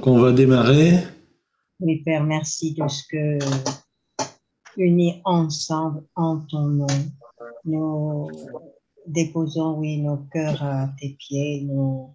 [0.00, 0.94] Donc on va démarrer.
[1.78, 3.38] Oui, Père, merci de ce que,
[4.78, 6.86] unis ensemble en ton nom,
[7.66, 8.30] nous
[9.06, 12.14] déposons, oui, nos cœurs à tes pieds, nous,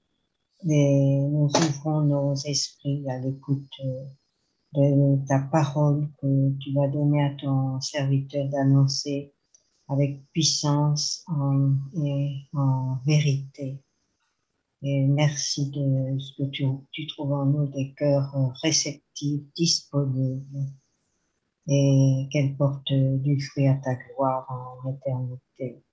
[0.63, 3.69] nous ouvrons nos esprits à l'écoute
[4.73, 9.31] de ta parole que tu vas donner à ton serviteur d'annoncer
[9.89, 11.23] avec puissance
[12.03, 13.77] et en vérité.
[14.87, 20.59] Et merci de ce que tu, trouves en nous des cœurs réceptifs, disponibles,
[21.67, 25.83] et qu'elle porte du fruit à ta gloire en éternité.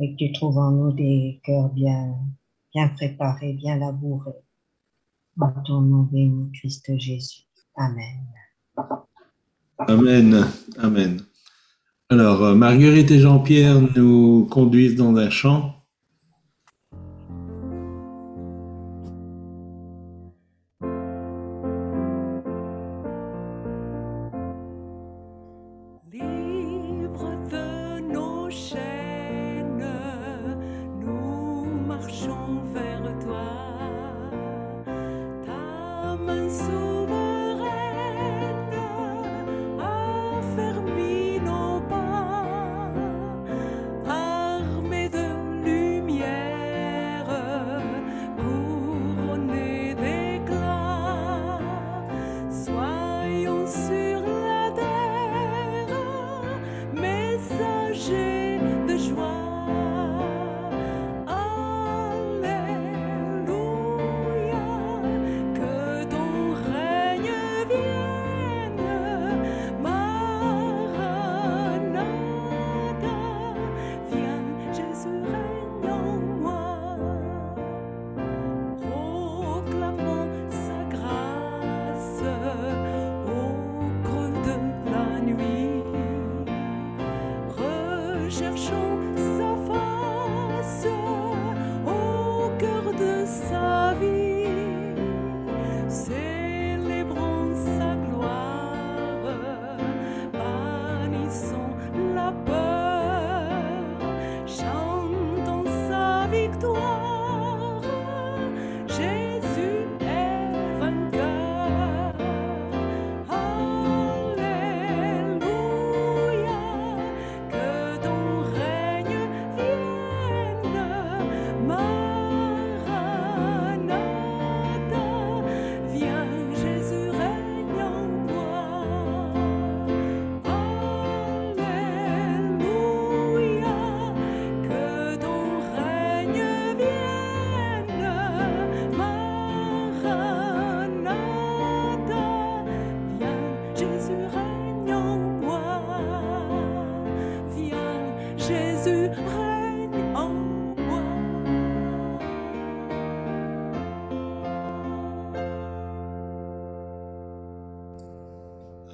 [0.00, 2.14] Et que tu trouves en nous des cœurs bien,
[2.94, 4.44] préparés, bien labourés.
[5.40, 7.48] En ton nom béni, Christ Jésus.
[7.74, 8.28] Amen.
[9.78, 10.46] Amen.
[10.78, 11.20] Amen.
[12.10, 15.77] Alors, euh, Marguerite et Jean-Pierre nous conduisent dans un chant.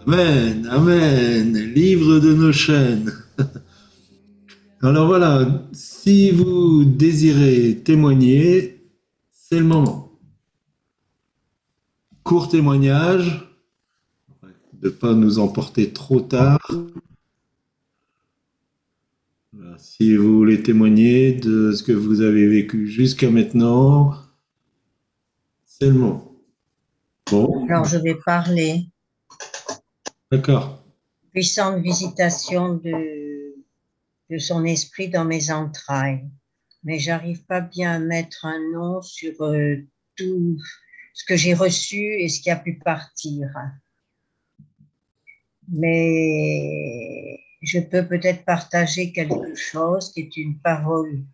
[0.07, 3.11] Amen, Amen, livre de nos chaînes.
[4.83, 8.87] Alors voilà, si vous désirez témoigner,
[9.31, 10.13] c'est le moment.
[12.23, 13.49] Court témoignage,
[14.75, 16.71] de ne pas nous emporter trop tard.
[19.79, 24.13] si vous voulez témoigner de ce que vous avez vécu jusqu'à maintenant,
[25.65, 26.37] c'est le moment.
[27.31, 27.67] Bon.
[27.71, 28.91] Alors je vais parler.
[30.31, 30.83] D'accord.
[31.33, 33.55] Puissante visitation de,
[34.31, 36.25] de son esprit dans mes entrailles.
[36.83, 39.77] Mais j'arrive pas bien à mettre un nom sur euh,
[40.17, 40.59] tout
[41.15, 43.49] ce que j'ai reçu et ce qui a pu partir.
[45.69, 51.25] Mais je peux peut-être partager quelque chose qui est une parole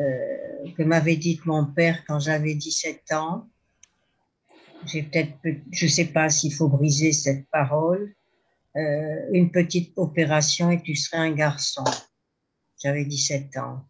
[0.00, 3.48] euh, que m'avait dite mon père quand j'avais 17 ans.
[4.86, 5.32] J'ai peut-être,
[5.72, 8.14] je sais pas s'il faut briser cette parole,
[8.76, 11.84] euh, une petite opération et tu serais un garçon.
[12.82, 13.88] J'avais 17 ans.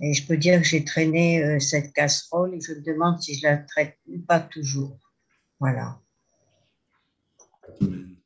[0.00, 3.34] Et je peux dire que j'ai traîné euh, cette casserole et je me demande si
[3.34, 3.96] je la traite
[4.28, 4.98] pas toujours.
[5.58, 5.98] Voilà.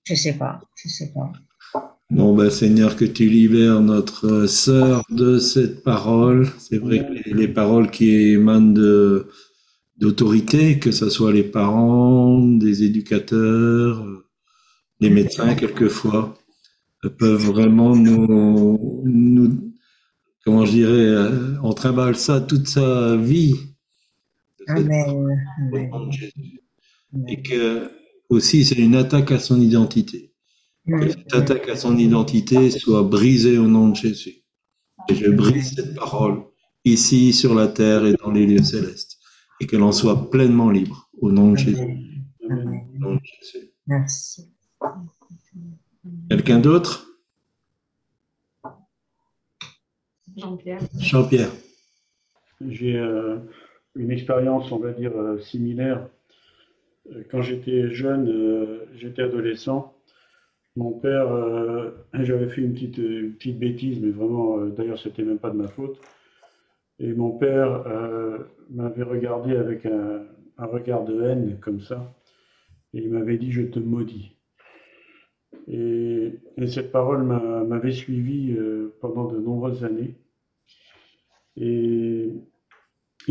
[0.04, 1.32] Je sais pas, je sais pas.
[2.10, 6.48] Bon, ben, Seigneur, que tu libères notre sœur de cette parole.
[6.58, 9.28] C'est vrai que les, paroles qui émanent de,
[9.96, 14.04] d'autorité, que ce soit les parents, des éducateurs,
[15.00, 16.34] les médecins quelquefois
[17.18, 19.72] peuvent vraiment nous, nous
[20.44, 23.54] comment je dirais, euh, on trimballe ça toute sa vie.
[24.66, 25.26] Amen.
[27.26, 27.90] et que
[28.28, 30.32] aussi c'est une attaque à son identité.
[30.86, 34.44] Que cette attaque à son identité soit brisée au nom de Jésus.
[35.08, 36.42] Et je brise cette parole
[36.84, 39.18] ici sur la terre et dans les lieux célestes
[39.60, 41.98] et qu'elle en soit pleinement libre au nom de Jésus.
[43.86, 44.50] Merci.
[46.28, 47.06] Quelqu'un d'autre?
[50.36, 50.80] Jean-Pierre.
[50.98, 51.50] Jean-Pierre.
[52.66, 53.38] J'ai euh,
[53.94, 56.08] une expérience, on va dire, euh, similaire.
[57.10, 59.94] Euh, quand j'étais jeune, j'étais adolescent.
[60.76, 61.26] Mon père,
[62.14, 62.96] j'avais fait une petite,
[63.36, 66.00] petite bêtise, mais vraiment, d'ailleurs, c'était même pas de ma faute.
[67.00, 67.84] Et mon père
[68.70, 70.22] m'avait regardé avec un,
[70.58, 72.14] un, regard de haine, comme ça,
[72.94, 74.36] et il m'avait dit Je te maudis.
[75.70, 78.56] Et, et cette parole m'avait suivi
[79.00, 80.16] pendant de nombreuses années.
[81.56, 82.32] Et,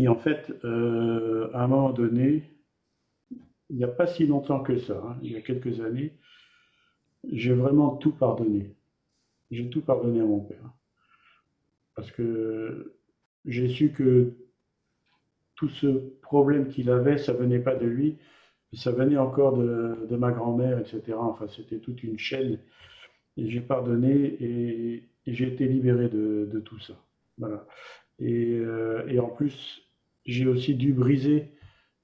[0.06, 2.44] en fait, euh, à un moment donné,
[3.68, 6.14] il n'y a pas si longtemps que ça, hein, il y a quelques années,
[7.30, 8.74] j'ai vraiment tout pardonné.
[9.50, 10.72] J'ai tout pardonné à mon père.
[11.94, 12.96] Parce que
[13.44, 14.32] j'ai su que
[15.56, 15.86] tout ce
[16.22, 18.16] problème qu'il avait, ça venait pas de lui,
[18.72, 21.16] ça venait encore de, ma grand-mère, etc.
[21.18, 22.58] Enfin, c'était toute une chaîne.
[23.36, 26.94] Et j'ai pardonné et, j'ai été libéré de, tout ça.
[28.20, 29.82] Euh, et en plus,
[30.24, 31.52] j'ai aussi dû briser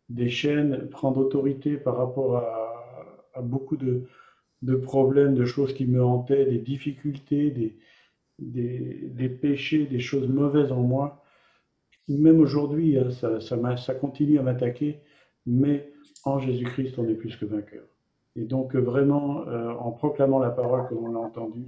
[0.09, 4.07] des chaînes, prendre autorité par rapport à, beaucoup de,
[4.77, 7.77] problèmes, de choses qui me hantaient, des difficultés,
[8.39, 11.23] des, péchés, des choses mauvaises en moi.
[12.09, 15.01] Même aujourd'hui, hein, ça, continue à m'attaquer,
[15.47, 15.93] mais
[16.25, 17.85] en Jésus-Christ, on est plus que vainqueur.
[18.35, 21.65] Et donc, vraiment, euh, en proclamant la parole comme on l'a entendu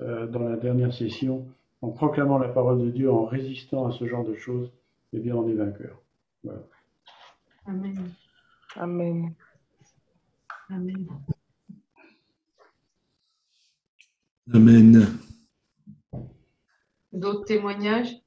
[0.00, 1.46] euh, dans la dernière session,
[1.82, 4.70] en proclamant la parole de Dieu, en résistant à ce genre de choses,
[5.12, 6.00] eh bien, on est vainqueur.
[6.44, 6.62] Voilà.
[7.66, 8.10] Amen.
[8.76, 9.34] Amen.
[10.70, 11.06] Amen.
[14.52, 15.18] Amen.
[17.12, 18.19] D'autres témoignages?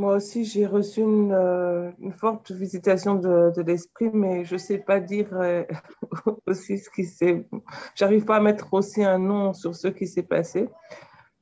[0.00, 4.58] Moi aussi, j'ai reçu une, euh, une, forte visitation de, de l'esprit, mais je ne
[4.58, 5.62] sais pas dire euh,
[6.46, 7.46] aussi ce qui s'est.
[7.94, 10.70] J'arrive pas à mettre aussi un nom sur ce qui s'est passé.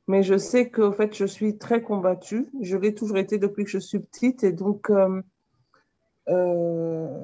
[0.08, 2.48] Mais je sais qu'au fait, je suis très combattue.
[2.60, 4.42] Je l'ai toujours été depuis que je suis petite.
[4.42, 5.22] Et donc, euh,
[6.28, 7.22] euh,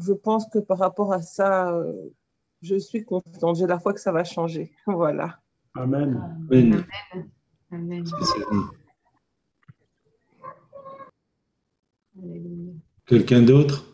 [0.00, 2.10] je pense que par rapport à ça, euh,
[2.60, 3.56] je suis confiante.
[3.56, 4.70] J'ai la foi que ça va changer.
[4.86, 5.38] Voilà.
[5.74, 6.20] Amen.
[6.50, 6.84] Amen.
[7.70, 8.04] Amen.
[13.06, 13.84] Quelqu'un d'autre?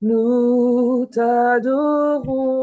[0.00, 2.61] Nous t'adorons,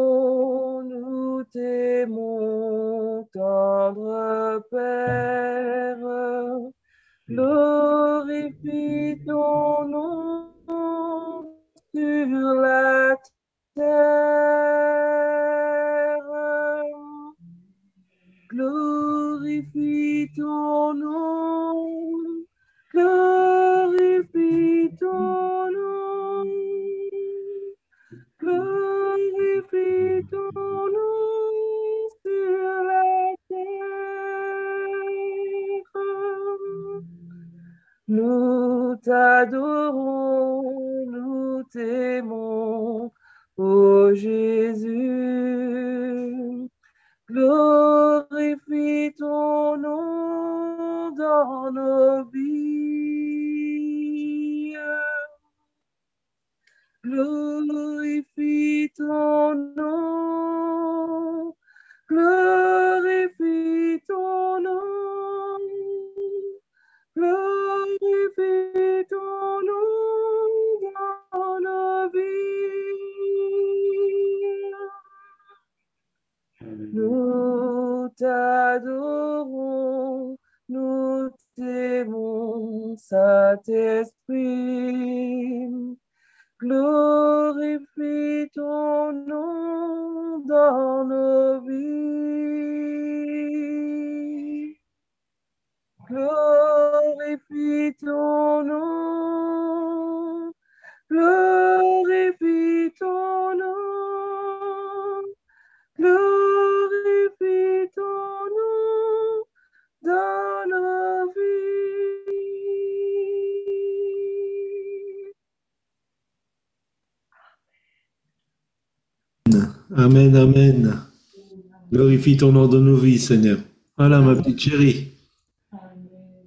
[121.92, 123.60] Glorifie ton nom de nos vies, Seigneur.
[123.98, 125.12] Voilà, ma petite chérie.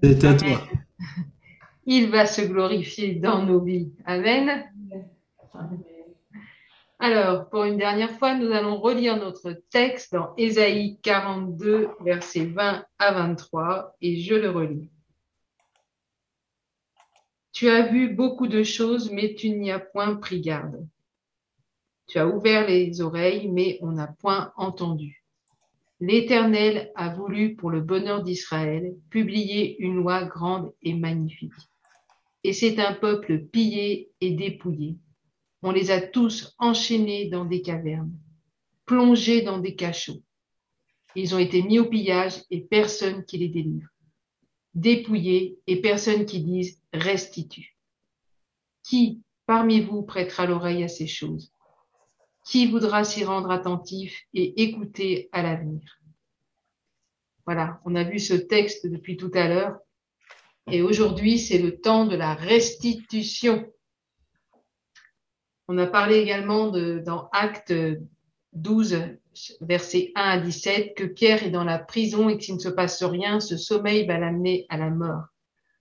[0.03, 0.63] C'est à toi.
[1.87, 3.93] Il va se glorifier dans nos vies.
[4.05, 4.65] Amen.
[6.99, 12.85] Alors, pour une dernière fois, nous allons relire notre texte dans Ésaïe 42, versets 20
[12.99, 14.89] à 23, et je le relis.
[17.53, 20.87] Tu as vu beaucoup de choses, mais tu n'y as point pris garde.
[22.13, 25.25] Tu as ouvert les oreilles, mais on n'a point entendu.
[25.99, 31.55] L'Éternel a voulu, pour le bonheur d'Israël, publier une loi grande et magnifique.
[32.45, 34.99] Et c'est un peuple pillé et dépouillé.
[35.63, 38.13] On les a tous enchaînés dans des cavernes,
[38.85, 40.23] plongés dans des cachots.
[41.17, 43.89] Ils ont été mis au pillage et personne qui les délivre.
[44.75, 47.75] Dépouillés et personne qui dise restitue.
[48.83, 51.51] Qui parmi vous prêtera l'oreille à ces choses?
[52.45, 56.01] Qui voudra s'y rendre attentif et écouter à l'avenir
[57.47, 59.79] Voilà, on a vu ce texte depuis tout à l'heure.
[60.71, 63.71] Et aujourd'hui, c'est le temps de la restitution.
[65.69, 67.73] On a parlé également de, dans Acte
[68.53, 68.99] 12,
[69.61, 73.03] versets 1 à 17, que Pierre est dans la prison et que ne se passe
[73.03, 75.25] rien, ce sommeil va l'amener à la mort.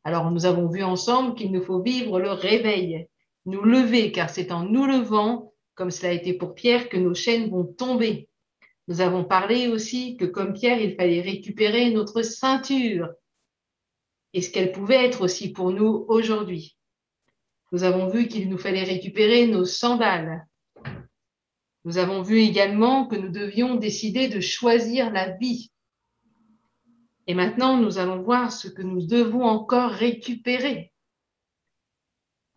[0.04, 3.08] Alors nous avons vu ensemble qu'il nous faut vivre le réveil,
[3.46, 7.14] nous lever, car c'est en nous levant, comme cela a été pour Pierre, que nos
[7.14, 8.30] chaînes vont tomber.
[8.88, 13.10] Nous avons parlé aussi que comme Pierre, il fallait récupérer notre ceinture
[14.34, 16.78] et ce qu'elle pouvait être aussi pour nous aujourd'hui.
[17.72, 20.46] Nous avons vu qu'il nous fallait récupérer nos sandales.
[21.84, 25.72] Nous avons vu également que nous devions décider de choisir la vie.
[27.28, 30.92] Et maintenant, nous allons voir ce que nous devons encore récupérer.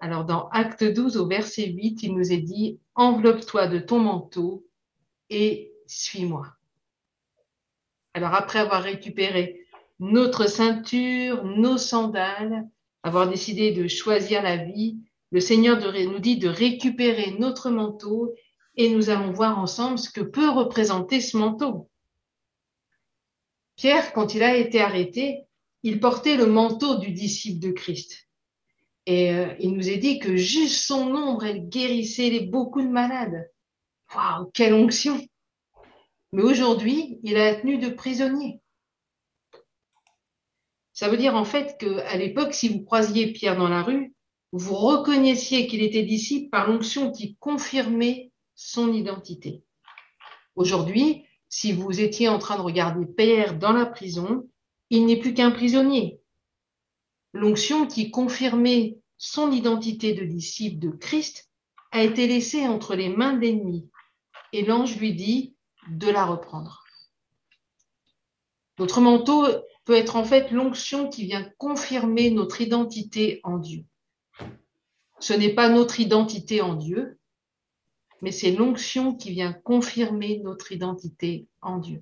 [0.00, 4.66] Alors, dans Acte 12, au verset 8, il nous est dit, enveloppe-toi de ton manteau
[5.30, 6.54] et suis-moi.
[8.14, 9.66] Alors, après avoir récupéré
[9.98, 12.68] notre ceinture, nos sandales,
[13.02, 14.98] avoir décidé de choisir la vie,
[15.30, 18.34] le Seigneur nous dit de récupérer notre manteau
[18.76, 21.90] et nous allons voir ensemble ce que peut représenter ce manteau.
[23.76, 25.44] Pierre, quand il a été arrêté,
[25.82, 28.28] il portait le manteau du disciple de Christ.
[29.06, 32.88] Et euh, il nous est dit que juste son ombre, elle guérissait les, beaucoup de
[32.88, 33.50] malades.
[34.14, 35.20] Waouh, quelle onction
[36.32, 38.61] Mais aujourd'hui, il a la tenue de prisonnier.
[40.92, 44.14] Ça veut dire en fait qu'à l'époque, si vous croisiez Pierre dans la rue,
[44.52, 49.64] vous reconnaissiez qu'il était disciple par l'onction qui confirmait son identité.
[50.54, 54.49] Aujourd'hui, si vous étiez en train de regarder Pierre dans la prison,
[54.90, 56.20] il n'est plus qu'un prisonnier.
[57.34, 61.50] L'onction qui confirmait son identité de disciple de Christ
[61.90, 63.90] a été laissée entre les mains de l'ennemi
[64.52, 65.56] et l'ange lui dit
[65.88, 66.84] de la reprendre.
[68.78, 69.46] Notre manteau
[69.84, 73.84] peut être en fait l'onction qui vient confirmer notre identité en Dieu.
[75.18, 77.18] Ce n'est pas notre identité en Dieu,
[78.22, 82.00] mais c'est l'onction qui vient confirmer notre identité en Dieu.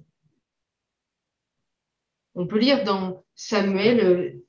[2.34, 4.41] On peut lire dans Samuel,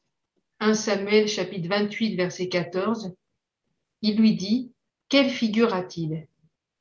[0.63, 3.13] 1 Samuel chapitre 28 verset 14,
[4.01, 4.71] il lui dit,
[5.09, 6.25] Quelle figure a-t-il?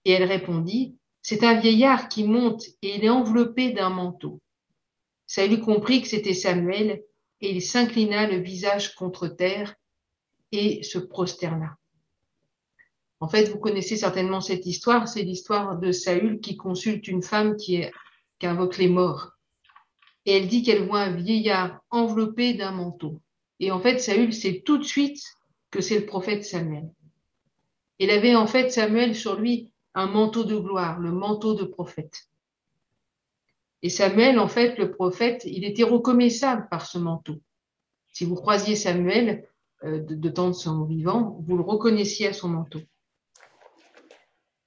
[0.04, 4.40] Et elle répondit, C'est un vieillard qui monte et il est enveloppé d'un manteau.
[5.26, 7.02] Saül comprit que c'était Samuel
[7.40, 9.74] et il s'inclina le visage contre terre
[10.52, 11.76] et se prosterna.
[13.18, 17.56] En fait, vous connaissez certainement cette histoire, c'est l'histoire de Saül qui consulte une femme
[17.56, 17.82] qui,
[18.38, 19.32] qui invoque les morts.
[20.24, 23.20] Et elle dit qu'elle voit un vieillard enveloppé d'un manteau.
[23.62, 25.22] Et en fait, Saül sait tout de suite
[25.70, 26.90] que c'est le prophète Samuel.
[28.00, 32.28] Il avait en fait Samuel sur lui un manteau de gloire, le manteau de prophète.
[33.82, 37.36] Et Samuel, en fait, le prophète, il était reconnaissable par ce manteau.
[38.12, 39.46] Si vous croisiez Samuel
[39.84, 42.80] euh, de, temps de son vivant, vous le reconnaissiez à son manteau.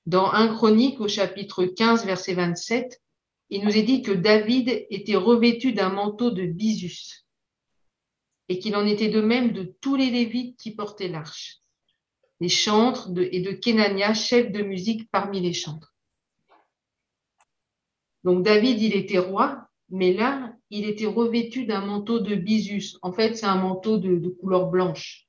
[0.06, 3.02] Dans 1 Chronique, au chapitre 15, verset 27,
[3.50, 7.25] il nous est dit que David était revêtu d'un manteau de bisus
[8.50, 11.58] et qu'il en était de même de tous les Lévites qui portaient l'arche,
[12.40, 15.94] les chantres et de Kenania, chef de musique parmi les chantres.
[18.24, 22.98] Donc David, il était roi, mais là, il était revêtu d'un manteau de bisus.
[23.02, 25.28] En fait, c'est un manteau de, couleur blanche.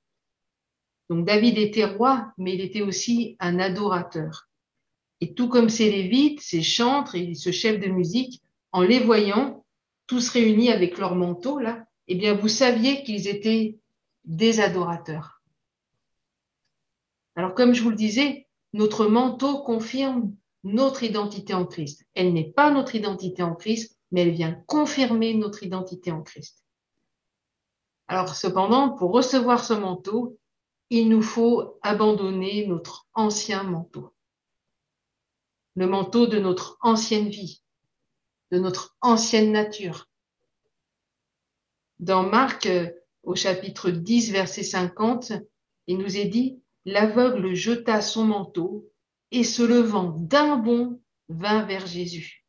[1.10, 4.48] Donc David était roi, mais il était aussi un adorateur.
[5.20, 8.42] Et tout comme ces lévites, ces chantres et ce chef de musique,
[8.72, 9.64] en les voyant,
[10.06, 13.78] tous réunis avec leur manteau, là, eh bien, vous saviez qu'ils étaient
[14.24, 15.42] des adorateurs.
[17.34, 20.34] Alors, comme je vous le disais, notre manteau confirme
[20.64, 22.04] notre identité en Christ.
[22.14, 26.64] Elle n'est pas notre identité en Christ, mais elle vient confirmer notre identité en Christ.
[28.08, 30.38] Alors cependant, pour recevoir ce manteau,
[30.90, 34.12] il nous faut abandonner notre ancien manteau.
[35.74, 37.62] le manteau de notre ancienne vie,
[38.50, 40.08] de notre ancienne nature.
[41.98, 42.90] Dans Marc, euh,
[43.22, 45.32] au chapitre 10, verset 50,
[45.86, 48.90] il nous est dit, l'aveugle jeta son manteau
[49.30, 52.44] et se levant d'un bond, vint vers Jésus.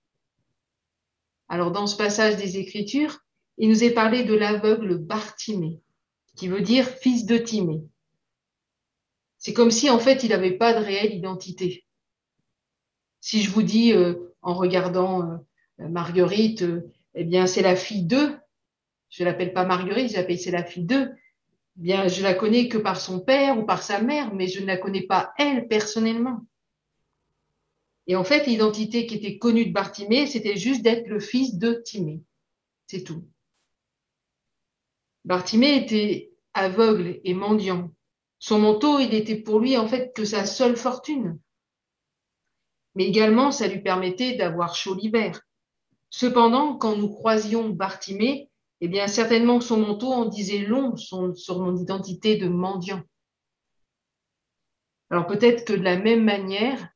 [1.50, 3.20] Alors dans ce passage des Écritures,
[3.58, 5.82] il nous est parlé de l'aveugle Bartimée,
[6.36, 7.84] qui veut dire fils de Timée.
[9.38, 11.86] C'est comme si en fait il n'avait pas de réelle identité.
[13.22, 15.24] Si je vous dis euh, en regardant
[15.80, 18.38] euh, Marguerite, euh, eh bien c'est la fille d'eux,
[19.10, 21.12] je l'appelle pas Marguerite, je l'appelle c'est la fille d'eux,
[21.76, 24.66] bien je la connais que par son père ou par sa mère, mais je ne
[24.66, 26.46] la connais pas elle personnellement.
[28.08, 31.74] Et en fait, l'identité qui était connue de Bartimée, c'était juste d'être le fils de
[31.74, 32.22] Timée.
[32.88, 33.28] C'est tout.
[35.26, 37.92] Bartimée était aveugle et mendiant.
[38.40, 41.38] Son manteau, il était pour lui en fait que sa seule fortune.
[42.96, 45.42] Mais également, ça lui permettait d'avoir chaud l'hiver.
[46.10, 48.50] Cependant, quand nous croisions Bartimée,
[48.82, 53.02] eh bien, certainement son manteau en disait long sur son identité de mendiant.
[55.10, 56.90] Alors peut-être que de la même manière,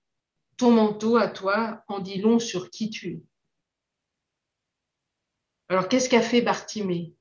[0.58, 3.22] ton manteau à toi en dit long sur qui tu es.
[5.70, 7.14] Alors qu'est-ce qu'a fait Bartimée?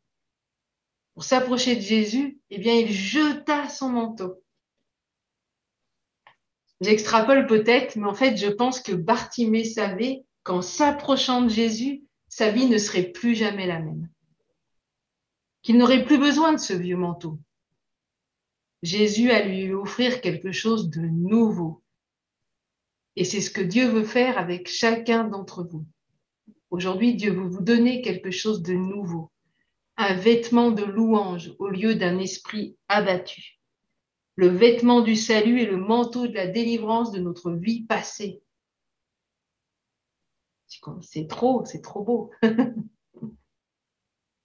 [1.15, 4.43] Pour s'approcher de Jésus, eh bien, il jeta son manteau.
[6.81, 12.51] J'extrapole peut-être, mais en fait, je pense que Bartimée savait qu'en s'approchant de Jésus, sa
[12.51, 14.09] vie ne serait plus jamais la même.
[15.63, 17.39] Qu'il n'aurait plus besoin de ce vieux manteau.
[18.83, 21.83] Jésus a lui offrir quelque chose de nouveau,
[23.17, 25.85] et c'est ce que Dieu veut faire avec chacun d'entre vous.
[26.71, 29.31] Aujourd'hui, Dieu veut vous donner quelque chose de nouveau,
[29.97, 33.59] un vêtement de louange au lieu d'un esprit abattu,
[34.37, 38.43] le vêtement du salut et le manteau de la délivrance de notre vie passée.
[41.03, 42.31] C'est trop, c'est trop beau.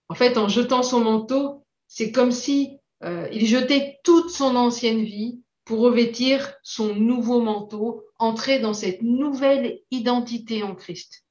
[0.10, 5.04] en fait, en jetant son manteau, c'est comme si euh, il jetait toute son ancienne
[5.04, 11.26] vie pour revêtir son nouveau manteau, entrer dans cette nouvelle identité en Christ.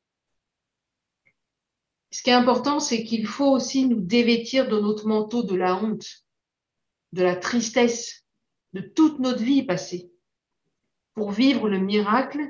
[2.11, 5.77] Ce qui est important, c'est qu'il faut aussi nous dévêtir de notre manteau de la
[5.77, 6.07] honte,
[7.13, 8.25] de la tristesse,
[8.73, 10.11] de toute notre vie passée,
[11.15, 12.41] pour vivre le miracle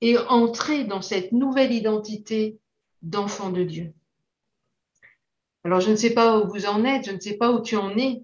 [0.00, 2.58] et entrer dans cette nouvelle identité
[3.02, 3.94] d'enfant de Dieu.
[5.64, 7.76] Alors, je ne sais pas où vous en êtes, je ne sais pas où tu
[7.76, 8.22] en es,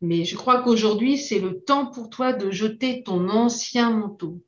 [0.00, 4.42] mais je crois qu'aujourd'hui, c'est le temps pour toi de jeter ton ancien manteau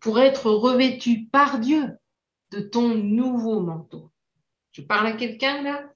[0.00, 1.98] pour être revêtu par Dieu
[2.50, 4.10] de ton nouveau manteau.
[4.72, 5.92] Je parle à quelqu'un là?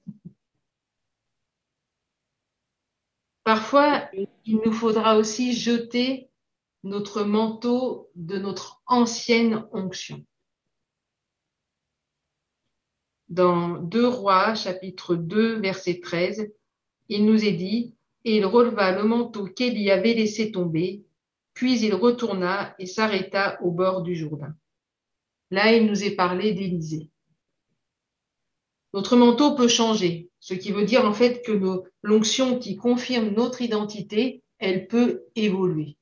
[3.43, 4.09] Parfois,
[4.45, 6.29] il nous faudra aussi jeter
[6.83, 10.25] notre manteau de notre ancienne onction.
[13.29, 16.49] Dans 2 Rois, chapitre 2, verset 13,
[17.09, 21.03] il nous est dit, et il releva le manteau qu'Élie avait laissé tomber,
[21.53, 24.55] puis il retourna et s'arrêta au bord du Jourdain.
[25.51, 27.09] Là, il nous est parlé d'Élysée.
[28.93, 33.61] Notre manteau peut changer, ce qui veut dire en fait que l'onction qui confirme notre
[33.61, 35.97] identité, elle peut évoluer.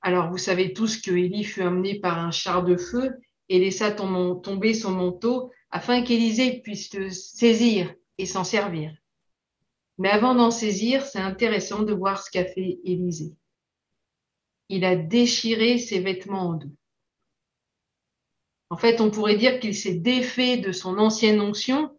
[0.00, 3.12] Alors, vous savez tous que Élie fut amené par un char de feu
[3.52, 8.96] et laissa tomber son manteau afin qu'Élisée puisse le saisir et s'en servir.
[9.98, 13.34] Mais avant d'en saisir, c'est intéressant de voir ce qu'a fait Élisée.
[14.70, 16.70] Il a déchiré ses vêtements en deux.
[18.70, 21.90] En fait, on pourrait dire qu'il s'est défait de son ancienne onction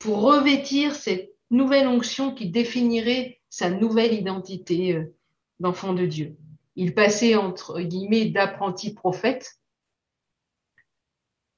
[0.00, 5.14] pour revêtir cette nouvelle onction qui définirait sa nouvelle identité euh,
[5.60, 6.36] d'enfant de Dieu.
[6.74, 9.60] Il passait entre guillemets d'apprenti prophète,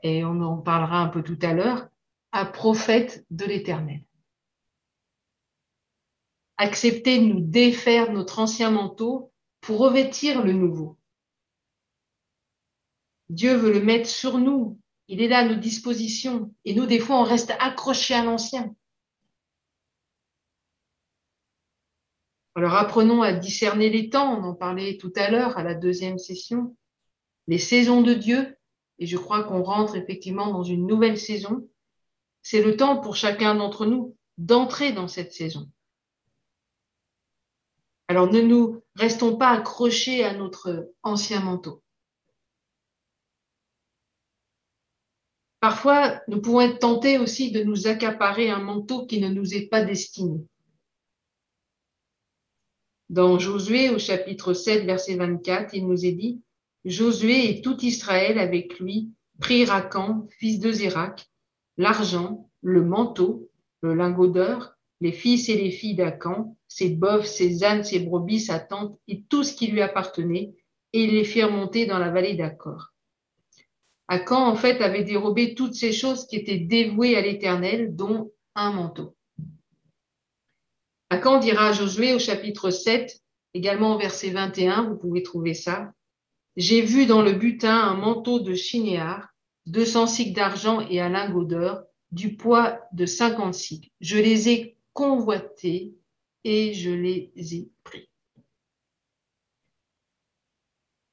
[0.02, 1.88] et on en parlera un peu tout à l'heure,
[2.32, 4.02] à prophète de l'Éternel
[6.58, 10.98] accepter de nous défaire notre ancien manteau pour revêtir le nouveau.
[13.30, 14.78] Dieu veut le mettre sur nous.
[15.06, 16.52] Il est là à nos dispositions.
[16.64, 18.74] Et nous, des fois, on reste accrochés à l'ancien.
[22.56, 24.38] Alors apprenons à discerner les temps.
[24.38, 26.76] On en parlait tout à l'heure à la deuxième session.
[27.46, 28.57] Les saisons de Dieu.
[28.98, 31.68] Et je crois qu'on rentre effectivement dans une nouvelle saison.
[32.42, 35.70] C'est le temps pour chacun d'entre nous d'entrer dans cette saison.
[38.06, 41.82] Alors ne nous restons pas accrochés à notre ancien manteau.
[45.60, 49.66] Parfois, nous pouvons être tentés aussi de nous accaparer un manteau qui ne nous est
[49.66, 50.40] pas destiné.
[53.10, 56.40] Dans Josué au chapitre 7, verset 24, il nous est dit,
[56.88, 61.28] Josué et tout Israël avec lui prirent Akan, fils de Zérak,
[61.76, 63.50] l'argent, le manteau,
[63.82, 68.40] le lingot d'or, les fils et les filles d'Akan, ses bœufs, ses ânes, ses brebis,
[68.40, 70.54] sa tente et tout ce qui lui appartenait,
[70.92, 72.92] et ils les firent monter dans la vallée d'Accor.
[74.08, 78.72] Akan, en fait, avait dérobé toutes ces choses qui étaient dévouées à l'Éternel, dont un
[78.72, 79.14] manteau.
[81.10, 83.20] Akan dira à Josué au chapitre 7,
[83.54, 85.92] également au verset 21, vous pouvez trouver ça.
[86.58, 89.32] J'ai vu dans le butin un manteau de chinéar,
[89.66, 93.90] 200 cycles d'argent et un lingot d'or, du poids de 50 cycles.
[94.00, 95.94] Je les ai convoités
[96.42, 98.10] et je les ai pris.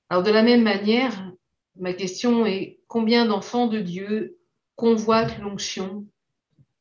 [0.09, 1.31] Alors de la même manière,
[1.75, 4.39] ma question est combien d'enfants de Dieu
[4.75, 6.07] convoitent l'onction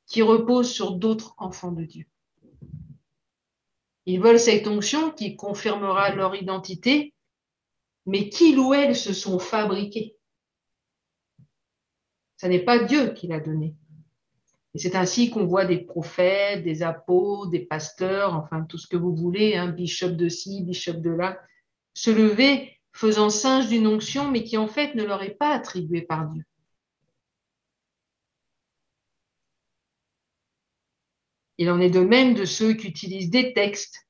[0.07, 2.07] qui repose sur d'autres enfants de Dieu?
[4.07, 7.14] Ils veulent cette onction qui confirmera leur identité,
[8.07, 10.17] mais qu'ils ou elles se sont fabriqués.
[12.37, 13.75] Ce n'est pas Dieu qui l'a donné.
[14.75, 18.97] Et c'est ainsi qu'on voit des prophètes, des apôtres, des pasteurs, enfin tout ce que
[18.97, 21.41] vous voulez, un hein, bishop de ci, bishop de là,
[21.95, 26.03] se lever faisant singe d'une onction, mais qui en fait ne leur est pas attribuée
[26.03, 26.45] par Dieu.
[31.59, 34.09] Il en est de même de ceux qui utilisent des textes,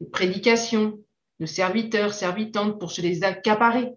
[0.00, 0.98] des prédications,
[1.40, 3.94] de serviteurs, servitantes pour se les accaparer.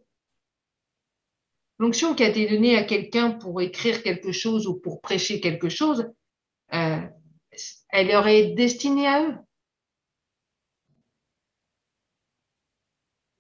[1.78, 5.70] L'onction qui a été donnée à quelqu'un pour écrire quelque chose ou pour prêcher quelque
[5.70, 6.10] chose,
[6.74, 7.02] euh,
[7.90, 9.36] elle leur est destinée à eux.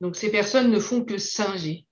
[0.02, 1.88] Donc ces personnes ne font que singer.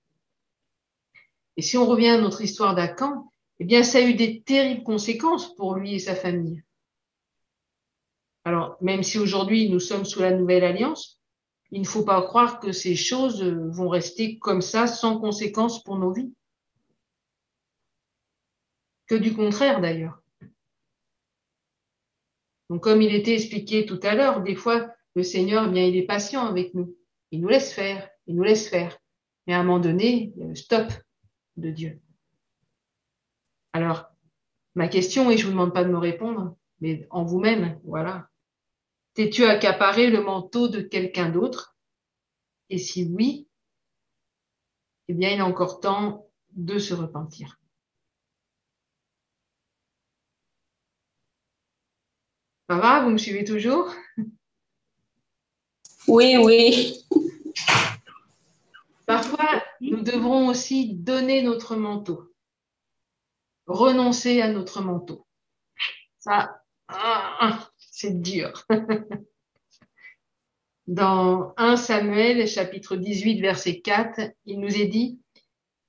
[1.56, 4.82] Et si on revient à notre histoire d'Acan, eh bien ça a eu des terribles
[4.82, 6.62] conséquences pour lui et sa famille.
[8.44, 11.21] Alors, même si aujourd'hui nous sommes sous la nouvelle alliance,
[11.72, 15.98] il ne faut pas croire que ces choses vont rester comme ça sans conséquences pour
[15.98, 16.32] nos vies
[19.06, 20.22] que du contraire d'ailleurs.
[22.70, 26.06] Donc, comme il était expliqué tout à l'heure, des fois, le Seigneur, eh il est
[26.06, 26.96] patient avec nous.
[27.30, 28.98] Il nous laisse faire, il nous laisse faire.
[29.46, 30.90] Mais à un moment donné, il y a le stop
[31.56, 32.00] de Dieu.
[33.72, 34.06] Alors,
[34.74, 38.28] ma question, et je ne vous demande pas de me répondre, mais en vous-même, voilà.
[39.14, 41.76] T'es-tu accaparé le manteau de quelqu'un d'autre?
[42.70, 43.48] Et si oui,
[45.08, 47.58] eh bien, il est encore temps de se repentir.
[52.68, 53.02] Ça va?
[53.02, 53.92] Vous me suivez toujours?
[56.08, 57.04] Oui, oui.
[59.06, 62.32] Parfois, nous devrons aussi donner notre manteau,
[63.66, 65.26] renoncer à notre manteau.
[66.18, 67.70] Ça, ah,
[68.02, 68.66] c'est dur.
[70.88, 75.20] Dans 1 Samuel, chapitre 18, verset 4, il nous est dit,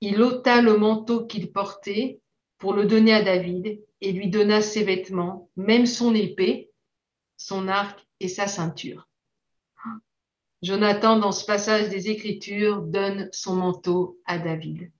[0.00, 2.20] il ôta le manteau qu'il portait
[2.58, 6.70] pour le donner à David et lui donna ses vêtements, même son épée,
[7.36, 9.08] son arc et sa ceinture.
[10.62, 14.92] Jonathan, dans ce passage des Écritures, donne son manteau à David.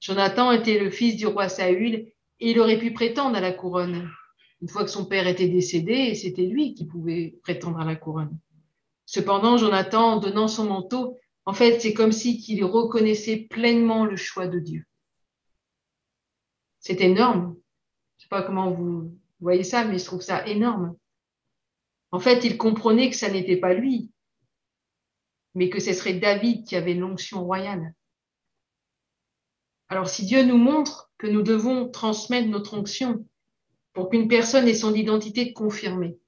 [0.00, 2.12] Jonathan était le fils du roi Saül et
[2.50, 4.08] il aurait pu prétendre à la couronne.
[4.62, 8.38] Une fois que son père était décédé, c'était lui qui pouvait prétendre à la couronne.
[9.04, 14.16] Cependant, Jonathan, en donnant son manteau, en fait, c'est comme si qu'il reconnaissait pleinement le
[14.16, 14.84] choix de Dieu.
[16.80, 17.56] C'est énorme.
[18.16, 20.96] Je sais pas comment vous voyez ça, mais je trouve ça énorme.
[22.10, 24.10] En fait, il comprenait que ça n'était pas lui,
[25.54, 27.94] mais que ce serait David qui avait l'onction royale.
[29.88, 33.24] Alors si Dieu nous montre que nous devons transmettre notre onction
[33.96, 36.18] pour qu'une personne ait son identité confirmée,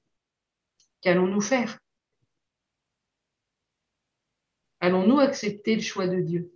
[1.01, 1.77] qu'allons-nous faire?
[4.79, 6.51] Allons-nous accepter le choix de Dieu?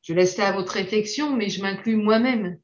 [0.00, 2.58] Je laisse ça à votre réflexion, mais je m'inclus moi-même.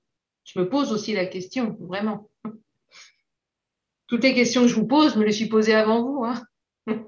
[0.44, 2.30] Je me pose aussi la question, vraiment.
[4.06, 6.24] Toutes les questions que je vous pose, je me les suis posées avant vous.
[6.24, 6.42] Hein.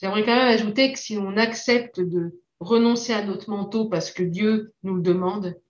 [0.00, 4.22] J'aimerais quand même ajouter que si on accepte de renoncer à notre manteau parce que
[4.22, 5.60] Dieu nous le demande,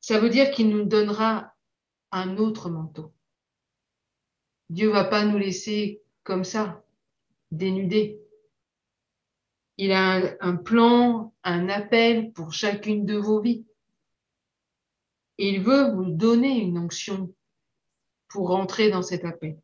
[0.00, 1.54] ça veut dire qu'il nous donnera
[2.12, 3.12] un autre manteau.
[4.70, 6.84] Dieu va pas nous laisser comme ça,
[7.50, 8.20] dénudés.
[9.78, 13.64] Il a un, plan, un appel pour chacune de vos vies.
[15.38, 17.32] Et il veut vous donner une onction
[18.28, 19.58] pour rentrer dans cet appel.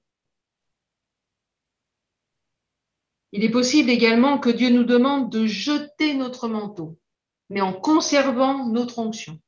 [3.33, 6.97] Il est possible également que Dieu nous demande de jeter notre manteau,
[7.51, 9.40] mais en conservant notre onction.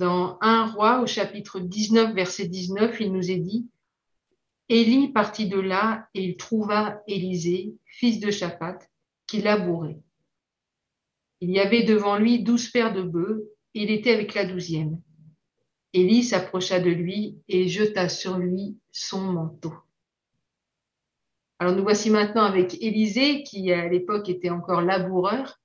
[0.00, 3.68] Dans 1 roi au chapitre 19, verset 19, il nous est dit,
[4.70, 8.78] Élie partit de là et il trouva Élisée, fils de Shaphat,
[9.26, 10.00] qui labourait.
[11.42, 14.98] Il y avait devant lui douze paires de bœufs, et il était avec la douzième.
[15.92, 19.74] Élie s'approcha de lui et jeta sur lui son manteau.
[21.58, 25.60] Alors nous voici maintenant avec Élisée, qui à l'époque était encore laboureur.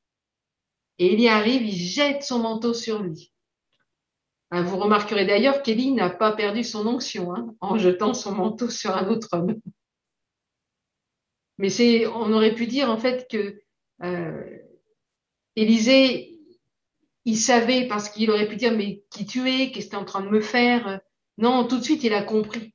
[0.99, 3.31] Et Élie arrive, il jette son manteau sur lui.
[4.55, 8.69] Hein, vous remarquerez d'ailleurs qu'Élie n'a pas perdu son onction hein, en jetant son manteau
[8.69, 9.59] sur un autre homme.
[11.57, 13.61] Mais on aurait pu dire en fait que
[14.01, 14.57] euh,
[15.57, 16.39] Élisée,
[17.25, 19.99] il savait parce qu'il aurait pu dire mais qui tu es, qu'est-ce que tu es
[19.99, 21.01] en train de me faire?
[21.37, 22.73] Non, tout de suite il a compris.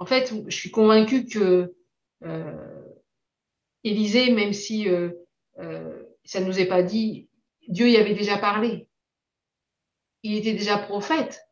[0.00, 1.72] En fait, je suis convaincue que
[2.24, 2.82] euh,
[3.84, 5.12] Élisée, même si euh,
[6.24, 7.28] ça ne nous est pas dit,
[7.68, 8.88] Dieu y avait déjà parlé
[10.26, 11.48] il était déjà prophète.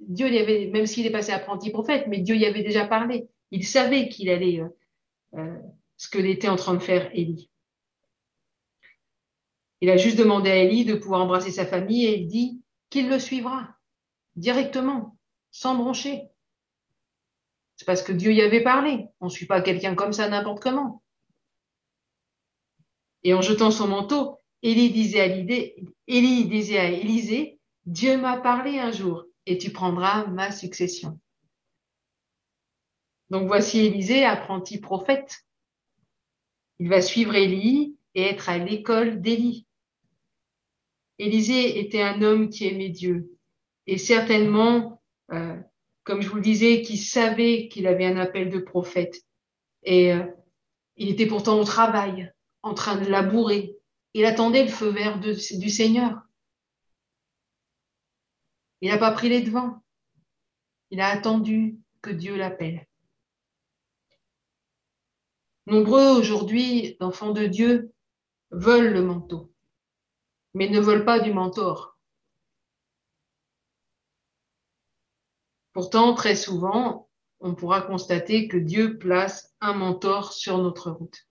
[0.00, 3.28] Dieu y même s'il est passé apprenti prophète, mais Dieu y avait déjà parlé.
[3.50, 4.68] Il savait qu'il allait, euh,
[5.34, 5.58] euh,
[5.96, 7.50] ce que était en train de faire Élie.
[9.80, 13.08] Il a juste demandé à Élie de pouvoir embrasser sa famille et il dit qu'il
[13.08, 13.76] le suivra
[14.36, 15.16] directement,
[15.50, 16.28] sans broncher.
[17.76, 19.06] C'est parce que Dieu y avait parlé.
[19.20, 21.02] On ne suit pas quelqu'un comme ça n'importe comment.
[23.24, 28.78] Et en jetant son manteau, Élie disait à, Élie disait à Élisée, Dieu m'a parlé
[28.78, 31.18] un jour et tu prendras ma succession.
[33.30, 35.44] Donc voici Élisée, apprenti prophète.
[36.78, 39.66] Il va suivre Élie et être à l'école d'Élie.
[41.18, 43.32] Élisée était un homme qui aimait Dieu
[43.86, 45.56] et certainement, euh,
[46.04, 49.22] comme je vous le disais, qui savait qu'il avait un appel de prophète.
[49.82, 50.24] Et euh,
[50.96, 53.76] il était pourtant au travail, en train de labourer.
[54.14, 56.20] Il attendait le feu vert du Seigneur.
[58.82, 59.80] Il n'a pas pris les devants.
[60.90, 62.86] Il a attendu que Dieu l'appelle.
[65.66, 67.94] Nombreux aujourd'hui d'enfants de Dieu
[68.50, 69.52] veulent le manteau,
[70.54, 71.96] mais ne veulent pas du mentor.
[75.72, 81.28] Pourtant, très souvent, on pourra constater que Dieu place un mentor sur notre route.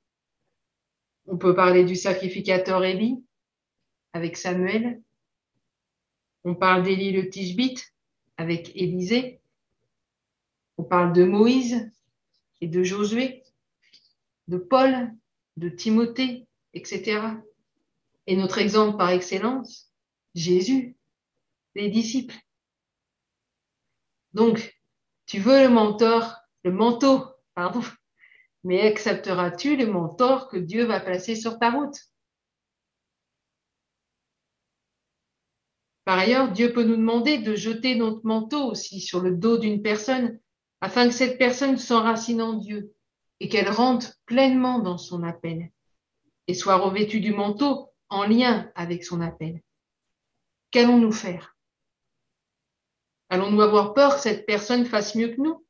[1.25, 3.23] On peut parler du sacrificateur Élie
[4.13, 5.03] avec Samuel,
[6.43, 7.93] on parle d'Élie le Tishbite
[8.37, 9.41] avec Élisée.
[10.77, 11.91] On parle de Moïse
[12.61, 13.43] et de Josué,
[14.47, 15.11] de Paul,
[15.57, 17.21] de Timothée, etc.
[18.27, 19.91] Et notre exemple par excellence,
[20.33, 20.95] Jésus,
[21.75, 22.35] les disciples.
[24.33, 24.79] Donc,
[25.25, 27.81] tu veux le mentor, le manteau, pardon,
[28.63, 31.97] mais accepteras-tu le mentor que Dieu va placer sur ta route?
[36.11, 39.81] Par ailleurs, Dieu peut nous demander de jeter notre manteau aussi sur le dos d'une
[39.81, 40.41] personne
[40.81, 42.93] afin que cette personne s'enracine en Dieu
[43.39, 45.71] et qu'elle rentre pleinement dans son appel
[46.47, 49.61] et soit revêtue du manteau en lien avec son appel.
[50.71, 51.55] Qu'allons-nous faire?
[53.29, 55.65] Allons-nous avoir peur que cette personne fasse mieux que nous?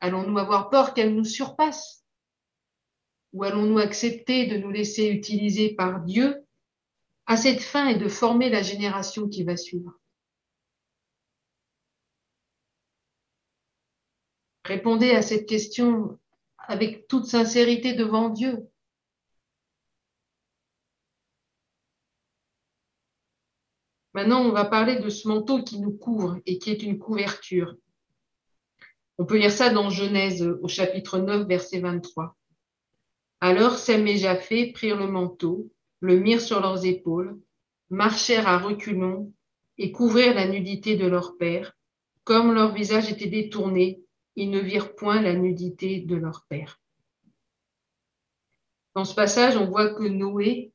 [0.00, 2.04] Allons-nous avoir peur qu'elle nous surpasse?
[3.32, 6.46] Ou allons-nous accepter de nous laisser utiliser par Dieu
[7.30, 9.96] à cette fin et de former la génération qui va suivre.
[14.64, 16.18] Répondez à cette question
[16.58, 18.68] avec toute sincérité devant Dieu.
[24.12, 27.76] Maintenant, on va parler de ce manteau qui nous couvre et qui est une couverture.
[29.18, 32.36] On peut lire ça dans Genèse au chapitre 9, verset 23.
[33.38, 37.38] Alors Sem et Japhé prirent le manteau, le mirent sur leurs épaules,
[37.90, 39.32] marchèrent à reculons
[39.78, 41.76] et couvrirent la nudité de leur père.
[42.24, 44.02] Comme leur visage était détourné,
[44.36, 46.80] ils ne virent point la nudité de leur père.
[48.94, 50.72] Dans ce passage, on voit que Noé,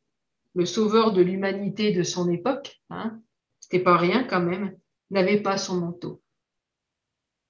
[0.53, 3.19] le sauveur de l'humanité de son époque, hein,
[3.59, 4.77] c'était pas rien quand même,
[5.09, 6.21] n'avait pas son manteau.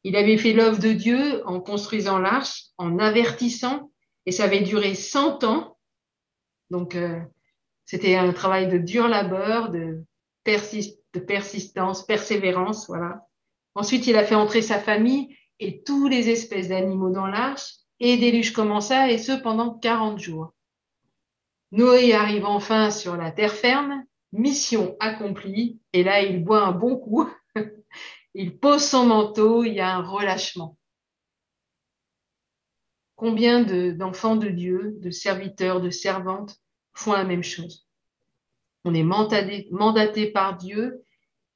[0.03, 3.91] Il avait fait l'œuvre de Dieu en construisant l'arche, en avertissant,
[4.25, 5.77] et ça avait duré 100 ans.
[6.69, 7.19] Donc, euh,
[7.85, 10.03] c'était un travail de dur labeur, de,
[10.43, 13.27] persistance, persévérance, voilà.
[13.75, 18.17] Ensuite, il a fait entrer sa famille et tous les espèces d'animaux dans l'arche, et
[18.17, 20.53] déluge commença, et ce pendant 40 jours.
[21.71, 26.97] Noé arrive enfin sur la terre ferme, mission accomplie, et là, il boit un bon
[26.97, 27.29] coup,
[28.33, 30.77] il pose son manteau, il y a un relâchement.
[33.15, 36.59] Combien d'enfants de, de Dieu, de serviteurs, de servantes
[36.95, 37.87] font la même chose.
[38.83, 41.03] On est mandaté, par Dieu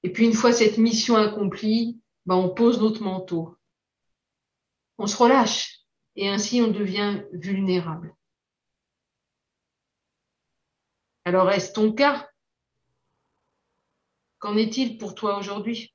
[0.04, 3.56] Et puis une fois cette mission accomplie, ben, on pose notre manteau.
[4.98, 5.80] On se relâche
[6.16, 8.16] et ainsi on devient vulnérable.
[11.26, 12.30] Alors est-ce ton cas?
[14.40, 15.94] Qu'en est-il pour toi aujourd'hui?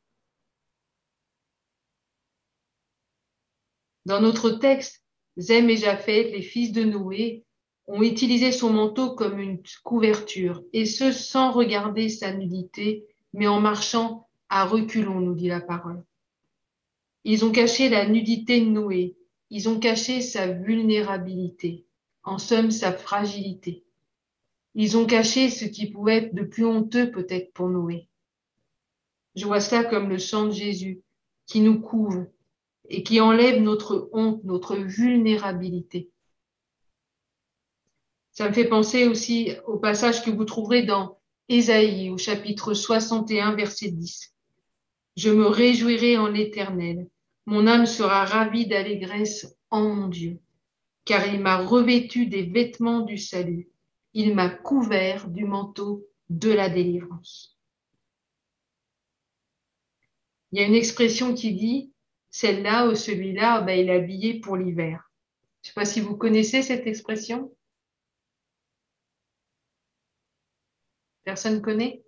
[4.04, 5.02] Dans notre texte,
[5.38, 7.44] Zem et Japheth, les fils de Noé,
[7.87, 13.61] ont utilisé son manteau comme une couverture, et ce sans regarder sa nudité, mais en
[13.61, 16.03] marchant à reculons, nous dit la parole.
[17.25, 19.16] Ils ont caché la nudité de Noé,
[19.51, 21.85] ils ont caché sa vulnérabilité,
[22.23, 23.85] en somme sa fragilité.
[24.75, 28.09] Ils ont caché ce qui pouvait être de plus honteux peut-être pour Noé.
[29.37, 31.03] Je vois cela comme le sang de Jésus
[31.47, 32.27] qui nous couvre
[32.88, 36.11] et qui enlève notre honte, notre vulnérabilité.
[38.35, 43.55] Ça me fait penser aussi au passage que vous trouverez dans Ésaïe au chapitre 61
[43.55, 44.35] verset 10.
[45.16, 47.09] Je me réjouirai en l'Éternel.
[47.47, 50.40] Mon âme sera ravie d'allégresse en mon Dieu,
[51.05, 53.68] car il m'a revêtu des vêtements du salut.
[54.14, 57.57] Il m'a couvert du manteau de la délivrance.
[60.51, 61.92] Il y a une expression qui dit,
[62.31, 65.12] celle-là ou celui-là, ben, il est habillé pour l'hiver.
[65.62, 67.53] Je ne sais pas si vous connaissez cette expression.
[71.24, 72.04] Personne connaît?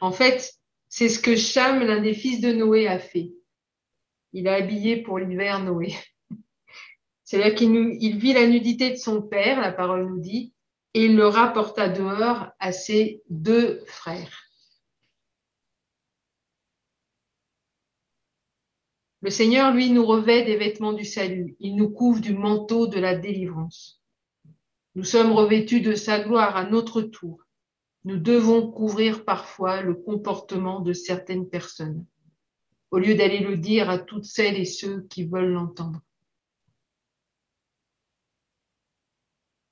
[0.00, 0.54] En fait,
[0.88, 3.32] c'est ce que Cham, l'un des fils de Noé, a fait.
[4.32, 5.94] Il a habillé pour l'hiver Noé.
[7.24, 10.54] C'est-à-dire qu'il il vit la nudité de son père, la parole nous dit,
[10.94, 14.48] et il le rapporta dehors à ses deux frères.
[19.20, 21.56] Le Seigneur, lui, nous revêt des vêtements du salut.
[21.58, 23.97] Il nous couvre du manteau de la délivrance.
[24.98, 27.46] Nous sommes revêtus de sa gloire à notre tour.
[28.02, 32.04] Nous devons couvrir parfois le comportement de certaines personnes,
[32.90, 36.00] au lieu d'aller le dire à toutes celles et ceux qui veulent l'entendre.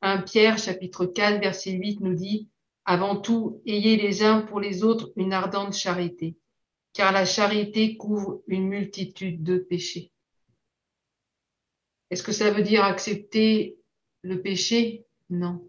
[0.03, 2.49] 1 Pierre chapitre 4 verset 8 nous dit
[2.85, 6.37] Avant tout, ayez les uns pour les autres une ardente charité,
[6.93, 10.13] car la charité couvre une multitude de péchés.
[12.11, 13.77] Est-ce que ça veut dire accepter
[14.23, 15.06] le péché?
[15.31, 15.67] Non.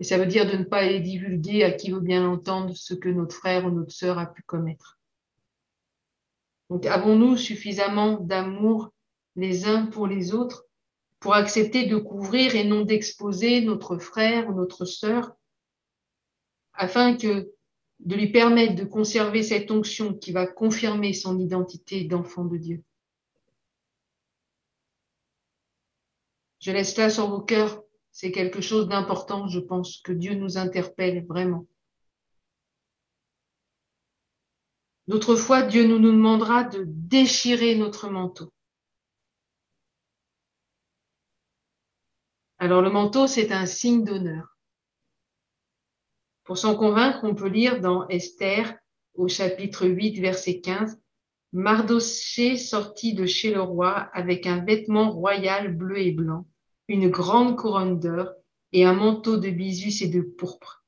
[0.00, 2.94] Et ça veut dire de ne pas aller divulguer à qui veut bien entendre ce
[2.94, 4.98] que notre frère ou notre sœur a pu commettre.
[6.70, 8.90] Donc avons-nous suffisamment d'amour
[9.36, 10.66] les uns pour les autres
[11.18, 15.34] pour accepter de couvrir et non d'exposer notre frère ou notre sœur
[16.74, 17.52] afin que
[17.98, 22.84] de lui permettre de conserver cette onction qui va confirmer son identité d'enfant de Dieu?
[26.60, 27.82] Je laisse là sur vos cœurs
[28.20, 31.68] c'est quelque chose d'important, je pense, que Dieu nous interpelle vraiment.
[35.06, 38.52] D'autres fois, Dieu nous, nous demandera de déchirer notre manteau.
[42.58, 44.58] Alors le manteau, c'est un signe d'honneur.
[46.42, 48.76] Pour s'en convaincre, on peut lire dans Esther
[49.14, 51.00] au chapitre 8, verset 15,
[51.52, 56.48] Mardoché sortit de chez le roi avec un vêtement royal bleu et blanc
[56.88, 58.32] une grande couronne d'or
[58.72, 60.84] et un manteau de bisus et de pourpre.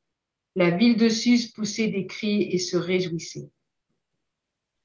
[0.57, 3.51] La ville de Suse poussait des cris et se réjouissait.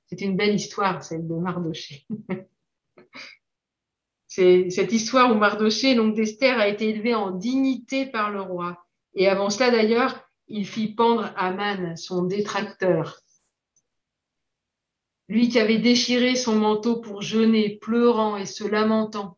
[0.08, 2.06] C'est une belle histoire, celle de Mardoché.
[4.28, 8.86] C'est cette histoire où Mardoché, donc d'Esther, a été élevé en dignité par le roi.
[9.13, 13.21] Et avant cela, d'ailleurs, il fit pendre Aman, son détracteur.
[15.30, 19.38] Lui qui avait déchiré son manteau pour jeûner, pleurant et se lamentant.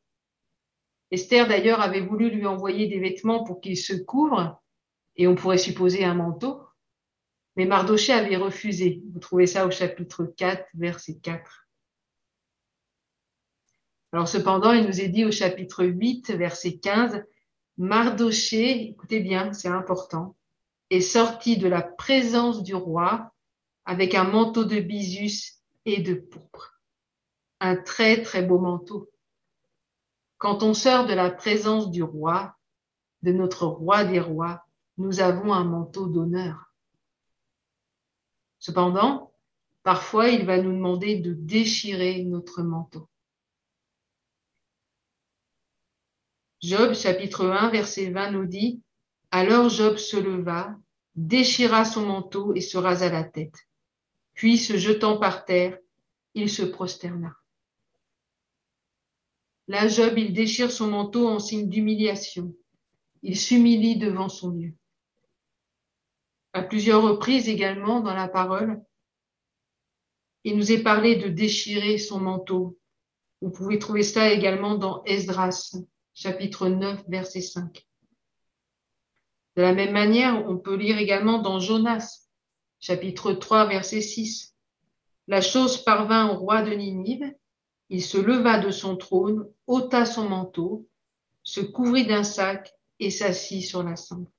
[1.12, 4.62] Esther, d'ailleurs, avait voulu lui envoyer des vêtements pour qu'il se couvre,
[5.16, 6.62] et on pourrait supposer un manteau.
[7.56, 9.02] Mais Mardoché avait refusé.
[9.14, 11.68] Vous trouvez ça au chapitre 4, verset 4.
[14.14, 17.24] Alors cependant, il nous est dit au chapitre 8, verset 15,
[17.78, 20.36] Mardoché, écoutez bien, c'est important,
[20.90, 23.34] est sorti de la présence du roi
[23.86, 26.82] avec un manteau de bisus et de pourpre.
[27.60, 29.10] Un très très beau manteau.
[30.38, 32.56] Quand on sort de la présence du roi,
[33.24, 34.64] de notre roi des rois,
[34.98, 36.72] nous avons un manteau d'honneur.
[38.60, 39.34] Cependant,
[39.84, 43.10] parfois, il va nous demander de déchirer notre manteau.
[46.62, 48.82] Job chapitre 1 verset 20 nous dit,
[49.32, 50.76] Alors Job se leva,
[51.16, 53.68] déchira son manteau et se rasa la tête.
[54.34, 55.78] Puis, se jetant par terre,
[56.34, 57.36] il se prosterna.
[59.68, 62.56] Là, Job, il déchire son manteau en signe d'humiliation.
[63.22, 64.74] Il s'humilie devant son Dieu.
[66.54, 68.82] À plusieurs reprises également dans la parole,
[70.44, 72.80] il nous est parlé de déchirer son manteau.
[73.42, 75.76] Vous pouvez trouver ça également dans Esdras,
[76.14, 77.86] chapitre 9, verset 5.
[79.58, 82.30] De la même manière, on peut lire également dans Jonas,
[82.80, 84.56] chapitre 3, verset 6.
[85.28, 87.34] La chose parvint au roi de Ninive,
[87.90, 90.88] il se leva de son trône, ôta son manteau,
[91.44, 94.30] se couvrit d'un sac et s'assit sur la cendre.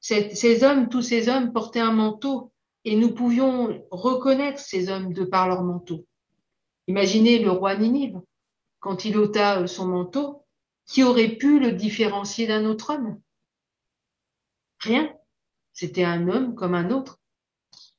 [0.00, 2.52] Ces hommes, tous ces hommes portaient un manteau
[2.84, 6.06] et nous pouvions reconnaître ces hommes de par leur manteau.
[6.88, 8.20] Imaginez le roi Ninive,
[8.80, 10.44] quand il ôta son manteau,
[10.86, 13.20] qui aurait pu le différencier d'un autre homme?
[14.80, 15.14] Rien.
[15.72, 17.20] C'était un homme comme un autre.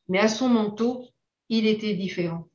[0.10, 1.08] Mais à son manteau,
[1.50, 2.50] il était différent.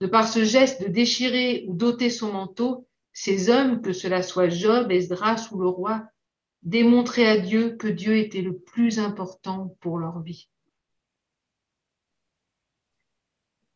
[0.00, 4.50] De par ce geste de déchirer ou d'ôter son manteau, ces hommes, que cela soit
[4.50, 6.06] Job, Esdras ou le roi,
[6.62, 10.48] démontraient à Dieu que Dieu était le plus important pour leur vie.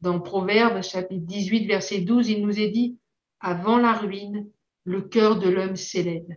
[0.00, 2.98] Dans Proverbes chapitre 18, verset 12, il nous est dit,
[3.38, 4.50] Avant la ruine,
[4.84, 6.36] le cœur de l'homme s'élève,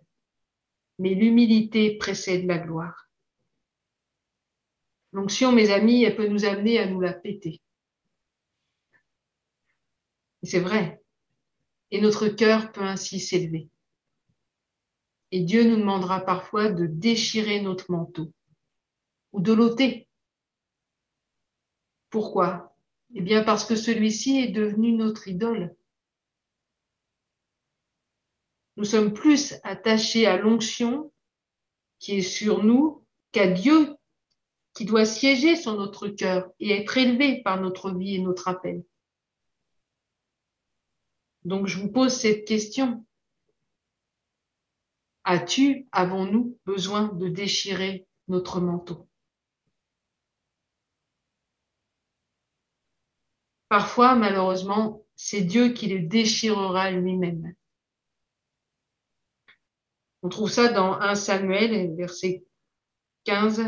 [0.99, 3.09] mais l'humilité précède la gloire.
[5.11, 7.61] L'onction, mes amis, elle peut nous amener à nous la péter.
[10.43, 11.01] C'est vrai.
[11.91, 13.69] Et notre cœur peut ainsi s'élever.
[15.31, 18.31] Et Dieu nous demandera parfois de déchirer notre manteau
[19.31, 20.07] ou de l'ôter.
[22.09, 22.75] Pourquoi?
[23.15, 25.75] Eh bien parce que celui-ci est devenu notre idole.
[28.75, 31.11] Nous sommes plus attachés à l'onction
[31.99, 33.95] qui est sur nous qu'à Dieu
[34.73, 38.83] qui doit siéger sur notre cœur et être élevé par notre vie et notre appel.
[41.45, 43.05] Donc je vous pose cette question.
[45.25, 49.07] As-tu, avons-nous besoin de déchirer notre manteau?
[53.69, 57.55] Parfois, malheureusement, c'est Dieu qui le déchirera lui-même.
[60.21, 62.45] On trouve ça dans 1 Samuel, verset
[63.25, 63.61] 15,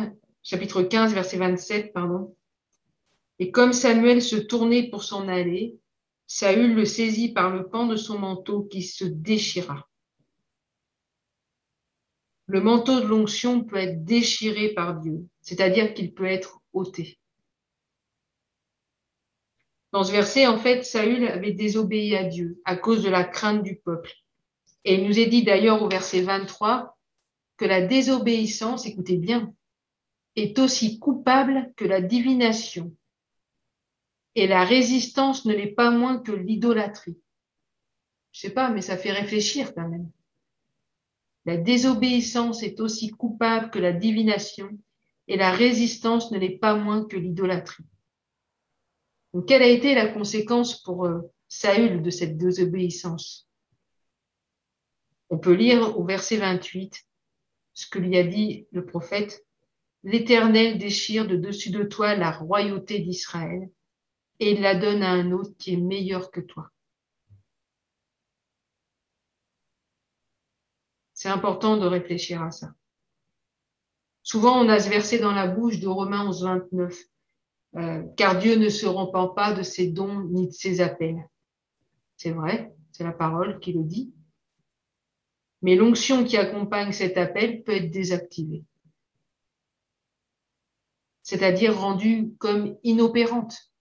[0.44, 2.36] chapitre 15, verset 27, pardon.
[3.40, 5.78] Et comme Samuel se tournait pour s'en aller,
[6.28, 9.88] Saül le saisit par le pan de son manteau qui se déchira.
[12.48, 17.20] Le manteau de l'onction peut être déchiré par Dieu, c'est-à-dire qu'il peut être ôté.
[19.92, 23.64] Dans ce verset, en fait, Saül avait désobéi à Dieu à cause de la crainte
[23.64, 24.12] du peuple.
[24.84, 26.98] Et il nous est dit d'ailleurs au verset 23
[27.58, 29.54] que la désobéissance, écoutez bien,
[30.36, 32.94] est aussi coupable que la divination.
[34.36, 37.18] Et la résistance ne l'est pas moins que l'idolâtrie.
[38.32, 40.12] Je sais pas, mais ça fait réfléchir quand même.
[41.46, 44.70] La désobéissance est aussi coupable que la divination
[45.28, 47.86] et la résistance ne l'est pas moins que l'idolâtrie.
[49.34, 53.48] Donc, quelle a été la conséquence pour euh, Saül de cette désobéissance?
[55.30, 57.06] On peut lire au verset 28
[57.74, 59.46] ce que lui a dit le prophète
[60.04, 63.70] L'Éternel déchire de dessus de toi la royauté d'Israël
[64.40, 66.72] et il la donne à un autre qui est meilleur que toi.
[71.14, 72.74] C'est important de réfléchir à ça.
[74.24, 77.00] Souvent, on a ce verset dans la bouche de Romains 11, 29,
[77.76, 81.30] euh, car Dieu ne se repent pas de ses dons ni de ses appels.
[82.18, 84.14] C'est vrai, c'est la parole qui le dit.
[85.62, 88.66] Mais l'onction qui accompagne cet appel peut être désactivée
[91.26, 93.72] c'est-à-dire rendue comme inopérante,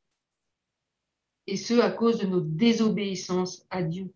[1.46, 4.12] et ce à cause de notre désobéissance à Dieu.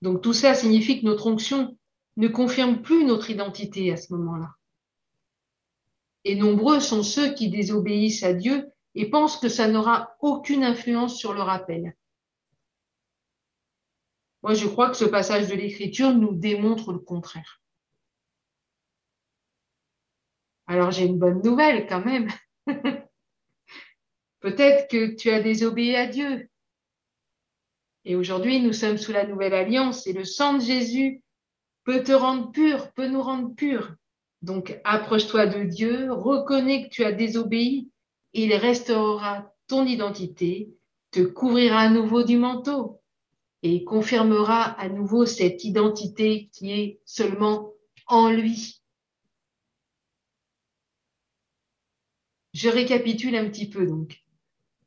[0.00, 1.78] Donc tout ça signifie que notre onction
[2.16, 4.54] ne confirme plus notre identité à ce moment-là.
[6.24, 11.16] Et nombreux sont ceux qui désobéissent à Dieu et pensent que ça n'aura aucune influence
[11.16, 11.96] sur leur appel.
[14.42, 17.60] Moi, je crois que ce passage de l'Écriture nous démontre le contraire.
[20.66, 22.28] Alors j'ai une bonne nouvelle quand même.
[24.40, 26.48] Peut-être que tu as désobéi à Dieu.
[28.04, 31.22] Et aujourd'hui, nous sommes sous la nouvelle alliance et le sang de Jésus
[31.84, 33.94] peut te rendre pur, peut nous rendre purs.
[34.40, 37.92] Donc approche-toi de Dieu, reconnais que tu as désobéi
[38.34, 40.70] il restaurera ton identité,
[41.10, 43.00] te couvrira à nouveau du manteau
[43.62, 47.72] et confirmera à nouveau cette identité qui est seulement
[48.06, 48.81] en lui.
[52.52, 54.22] Je récapitule un petit peu donc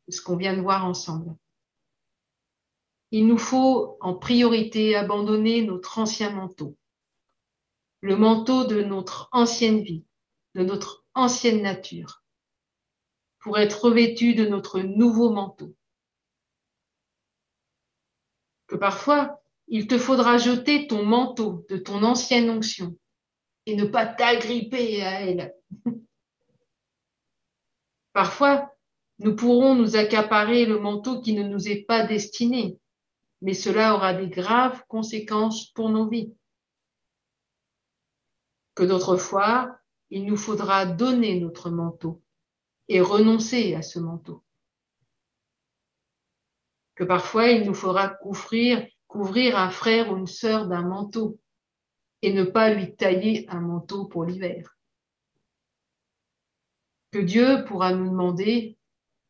[0.09, 1.35] ce qu'on vient de voir ensemble.
[3.11, 6.77] Il nous faut en priorité abandonner notre ancien manteau,
[8.01, 10.05] le manteau de notre ancienne vie,
[10.53, 12.23] de notre ancienne nature,
[13.39, 15.75] pour être revêtu de notre nouveau manteau.
[18.67, 22.97] Que parfois, il te faudra jeter ton manteau de ton ancienne onction
[23.65, 25.55] et ne pas t'agripper à elle.
[28.15, 28.73] Parfois,
[29.19, 32.79] nous pourrons nous accaparer le manteau qui ne nous est pas destiné,
[33.41, 36.33] mais cela aura des graves conséquences pour nos vies.
[38.73, 39.77] Que d'autres fois,
[40.11, 42.23] il nous faudra donner notre manteau
[42.87, 44.45] et renoncer à ce manteau.
[46.95, 51.37] Que parfois, il nous faudra couvrir, couvrir un frère ou une sœur d'un manteau
[52.21, 54.74] et ne pas lui tailler un manteau pour l'hiver.
[57.15, 58.77] Que Dieu pourra nous demander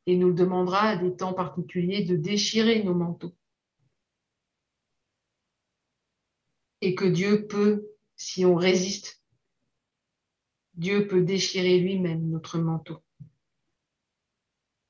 [0.08, 3.36] et nous le demandera à des temps particuliers de déchirer nos manteaux.
[6.82, 9.22] Et que Dieu peut, si on résiste,
[10.74, 13.04] Dieu peut déchirer lui-même notre manteau.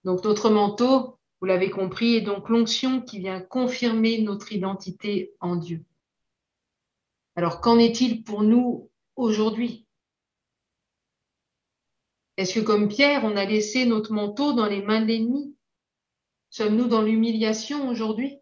[0.06, 5.58] Donc notre manteau, vous l'avez compris, est donc l'onction qui vient confirmer notre identité en
[5.58, 5.84] Dieu.
[7.36, 9.85] Alors qu'en est-il pour nous aujourd'hui?
[12.38, 15.56] Est-ce que comme Pierre, on a laissé notre manteau dans les mains de l'ennemi?
[16.50, 18.38] Sommes-nous dans l'humiliation aujourd'hui?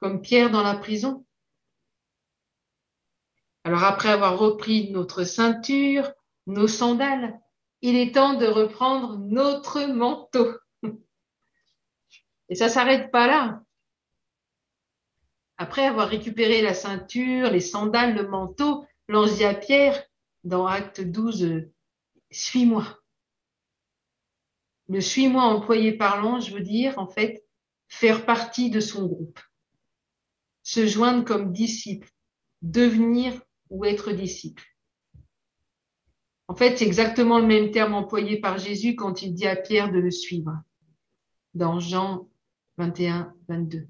[0.00, 1.26] Comme Pierre dans la prison?
[3.64, 6.10] Alors après avoir repris notre ceinture,
[6.46, 7.40] nos sandales,
[7.80, 10.54] il est temps de reprendre notre manteau.
[12.48, 13.62] Et ça s'arrête pas là.
[15.56, 20.02] Après avoir récupéré la ceinture, les sandales, le manteau, l'ange dit à Pierre,
[20.42, 21.70] dans Acte 12,
[22.34, 23.00] suis-moi.
[24.88, 27.44] Le suis-moi employé par l'ange veut dire, en fait,
[27.88, 29.40] faire partie de son groupe,
[30.62, 32.10] se joindre comme disciple,
[32.62, 34.64] devenir ou être disciple.
[36.48, 39.90] En fait, c'est exactement le même terme employé par Jésus quand il dit à Pierre
[39.90, 40.62] de le suivre,
[41.54, 42.28] dans Jean
[42.76, 43.88] 21, 22.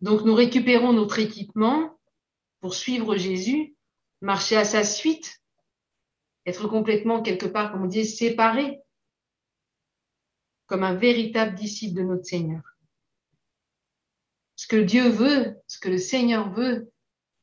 [0.00, 1.98] Donc, nous récupérons notre équipement
[2.60, 3.74] pour suivre Jésus,
[4.20, 5.42] marcher à sa suite,
[6.48, 8.80] être complètement quelque part, comme on dit, séparé,
[10.66, 12.62] comme un véritable disciple de notre Seigneur.
[14.56, 16.90] Ce que Dieu veut, ce que le Seigneur veut,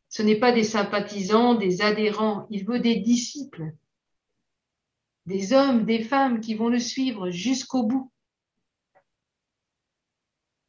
[0.10, 3.74] ce n'est pas des sympathisants, des adhérents, il veut des disciples,
[5.26, 8.12] des hommes, des femmes qui vont le suivre jusqu'au bout.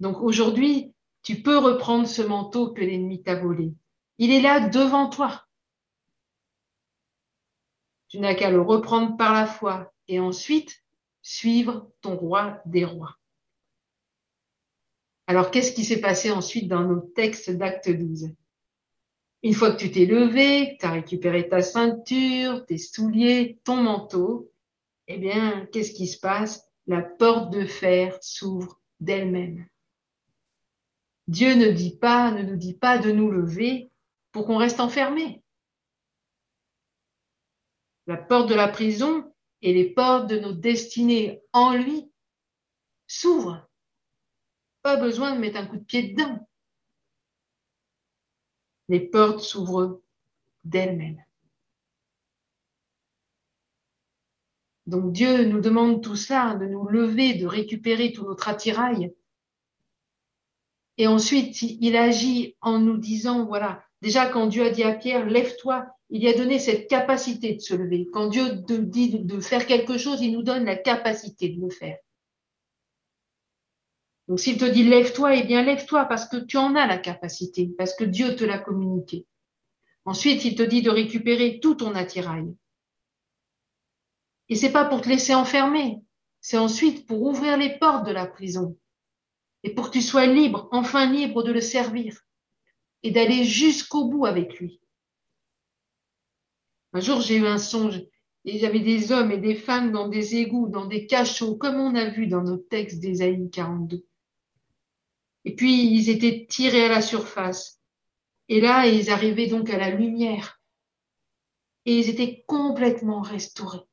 [0.01, 3.75] Donc aujourd'hui, tu peux reprendre ce manteau que l'ennemi t'a volé.
[4.19, 5.46] Il est là devant toi.
[8.09, 10.83] Tu n'as qu'à le reprendre par la foi et ensuite
[11.23, 13.17] suivre ton roi des rois.
[15.27, 18.31] Alors, qu'est-ce qui s'est passé ensuite dans nos textes d'acte 12
[19.43, 23.77] Une fois que tu t'es levé, que tu as récupéré ta ceinture, tes souliers, ton
[23.77, 24.53] manteau,
[25.09, 26.65] eh bien, qu'est-ce qui se passe?
[26.87, 29.67] La porte de fer s'ouvre d'elle-même.
[31.27, 33.91] Dieu ne dit pas, ne nous dit pas de nous lever
[34.31, 35.43] pour qu'on reste enfermé.
[38.07, 39.33] La porte de la prison
[39.63, 42.11] et les portes de nos destinées en lui
[43.07, 43.69] s'ouvrent.
[44.83, 46.49] Pas besoin de mettre un coup de pied dedans.
[48.89, 50.01] Les portes s'ouvrent
[50.63, 51.25] d'elles-mêmes.
[54.87, 59.13] Donc Dieu nous demande tout ça, de nous lever, de récupérer tout notre attirail.
[60.97, 65.27] Et ensuite, il agit en nous disant, voilà, déjà quand Dieu a dit à Pierre,
[65.27, 68.09] lève-toi, il a donné cette capacité de se lever.
[68.13, 71.99] Quand Dieu dit de faire quelque chose, il nous donne la capacité de le faire.
[74.29, 77.71] Donc s'il te dit lève-toi, eh bien lève-toi parce que tu en as la capacité,
[77.79, 79.27] parce que Dieu te l'a communiqué.
[80.05, 82.47] Ensuite, il te dit de récupérer tout ton attirail.
[84.49, 86.01] Et c'est pas pour te laisser enfermer,
[86.41, 88.77] c'est ensuite pour ouvrir les portes de la prison
[89.65, 92.21] et pour que tu sois libre, enfin libre de le servir
[93.03, 94.81] et d'aller jusqu'au bout avec lui.
[96.97, 98.03] Un jour, j'ai eu un songe
[98.47, 101.95] et avait des hommes et des femmes dans des égouts, dans des cachots, comme on
[101.95, 104.07] a vu dans nos textes d'Ésaïe 42.
[105.45, 107.83] Et puis, ils étaient tirés à la surface.
[108.49, 110.59] Et là, ils arrivaient donc à la lumière.
[111.85, 113.85] Et ils étaient complètement restaurés.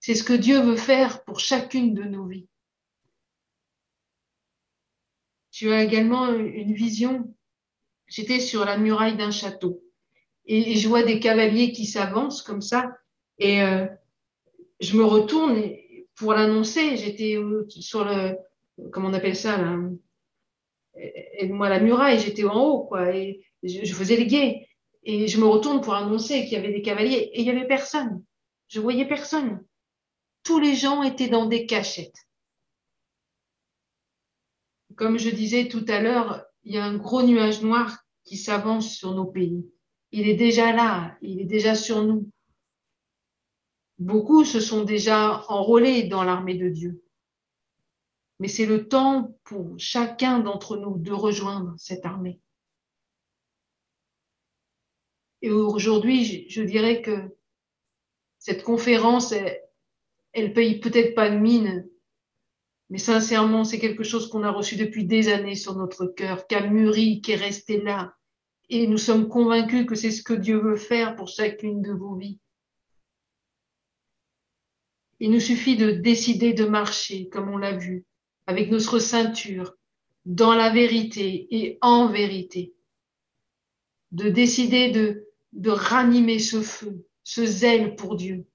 [0.00, 2.48] C'est ce que Dieu veut faire pour chacune de nos vies.
[5.52, 7.32] Tu as également une vision.
[8.08, 9.84] J'étais sur la muraille d'un château
[10.48, 12.96] et, je vois des cavaliers qui s'avancent comme ça.
[13.38, 13.86] Et euh,
[14.80, 15.62] je me retourne
[16.16, 16.96] pour l'annoncer.
[16.96, 17.38] J'étais
[17.68, 18.36] sur le,
[18.90, 19.76] comment on appelle ça là,
[21.50, 23.14] moi la muraille, j'étais en haut quoi.
[23.14, 24.66] Et, je, faisais les guets.
[25.04, 27.30] Et je me retourne pour annoncer qu'il y avait des cavaliers.
[27.32, 28.24] Et il n'y avait personne.
[28.68, 29.64] Je voyais personne.
[30.42, 32.26] Tous les gens étaient dans des cachettes.
[34.96, 38.94] Comme je disais tout à l'heure, il y a un gros nuage noir qui s'avance
[38.94, 39.64] sur nos pays.
[40.12, 42.30] Il est déjà là, il est déjà sur nous.
[43.98, 47.02] Beaucoup se sont déjà enrôlés dans l'armée de Dieu.
[48.38, 52.40] Mais c'est le temps pour chacun d'entre nous de rejoindre cette armée.
[55.42, 57.36] Et aujourd'hui, je dirais que
[58.38, 59.32] cette conférence,
[60.32, 61.88] elle, paye peut-être pas de mine,
[62.90, 66.54] mais sincèrement, c'est quelque chose qu'on a reçu depuis des années sur notre cœur, qui
[66.54, 68.17] a mûri, qui est resté là.
[68.70, 72.16] Et nous sommes convaincus que c'est ce que Dieu veut faire pour chacune de vos
[72.16, 72.38] vies.
[75.20, 78.04] Il nous suffit de décider de marcher, comme on l'a vu,
[78.46, 79.74] avec notre ceinture,
[80.26, 82.74] dans la vérité et en vérité.
[84.12, 88.46] De décider de, de ranimer ce feu, ce zèle pour Dieu.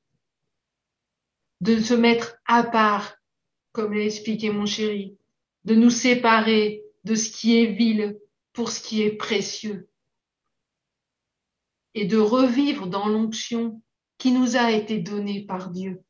[1.59, 3.18] De se mettre à part,
[3.72, 5.18] comme l'a expliqué mon chéri,
[5.66, 8.20] de nous séparer de ce qui est vil
[8.53, 9.89] pour ce qui est précieux
[11.94, 13.82] et de revivre dans l'onction
[14.18, 16.04] qui nous a été donnée par Dieu.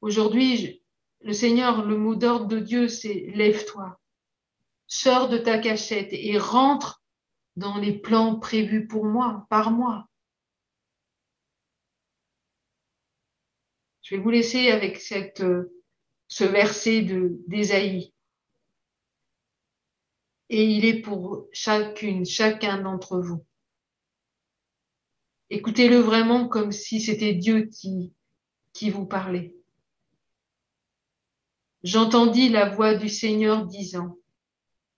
[0.00, 0.82] Aujourd'hui,
[1.20, 3.98] le Seigneur, le mot d'ordre de Dieu, c'est lève-toi,
[4.86, 7.02] sors de ta cachette et rentre
[7.56, 10.08] dans les plans prévus pour moi, par moi.
[14.02, 15.42] Je vais vous laisser avec cette,
[16.28, 17.02] ce verset
[17.48, 18.13] d'Ésaïe.
[20.50, 23.44] Et il est pour chacune, chacun d'entre vous.
[25.50, 28.12] Écoutez-le vraiment comme si c'était Dieu qui,
[28.72, 29.54] qui vous parlait.
[31.82, 34.16] J'entendis la voix du Seigneur disant,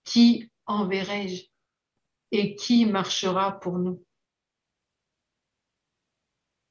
[0.03, 1.43] Qui enverrai-je
[2.31, 4.03] et qui marchera pour nous?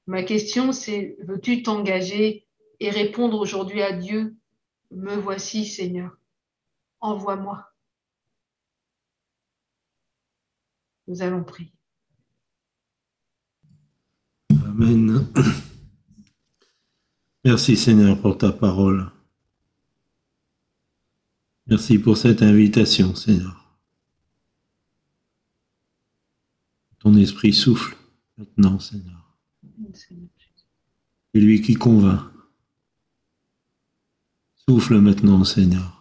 [0.06, 2.46] Ma question, c'est, veux-tu t'engager
[2.80, 4.36] et répondre aujourd'hui à Dieu,
[4.90, 6.16] Me voici Seigneur,
[7.00, 7.75] envoie-moi.
[11.08, 11.72] Nous allons prier.
[14.50, 15.26] Amen.
[17.44, 19.10] Merci Seigneur pour ta parole.
[21.68, 23.78] Merci pour cette invitation, Seigneur.
[26.98, 27.96] Ton esprit souffle
[28.36, 29.38] maintenant, Seigneur.
[29.94, 32.22] C'est lui qui convainc.
[34.68, 35.95] Souffle maintenant, Seigneur.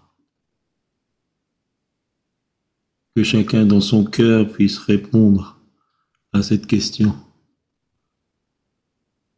[3.16, 5.58] Que chacun dans son cœur puisse répondre
[6.34, 7.16] à cette question.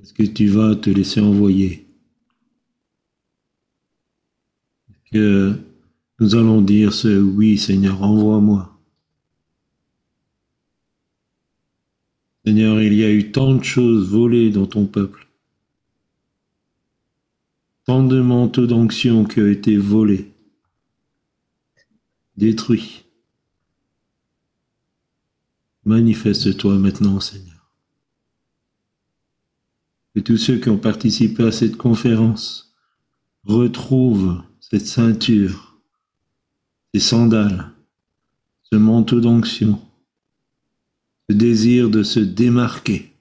[0.02, 1.88] Est-ce que tu vas te laisser envoyer?
[5.12, 5.56] Que
[6.20, 8.80] nous allons dire ce oui, Seigneur, envoie-moi.
[12.46, 15.28] Seigneur, il y a eu tant de choses volées dans ton peuple,
[17.86, 20.32] tant de manteaux d'onction qui ont été volés,
[22.38, 23.07] détruits.
[25.88, 27.72] Manifeste-toi maintenant, Seigneur.
[30.14, 32.76] Que tous ceux qui ont participé à cette conférence
[33.46, 35.80] retrouvent cette ceinture
[36.94, 37.72] ces sandales,
[38.64, 39.82] ce manteau d'onction,
[41.30, 43.14] ce désir de se démarquer.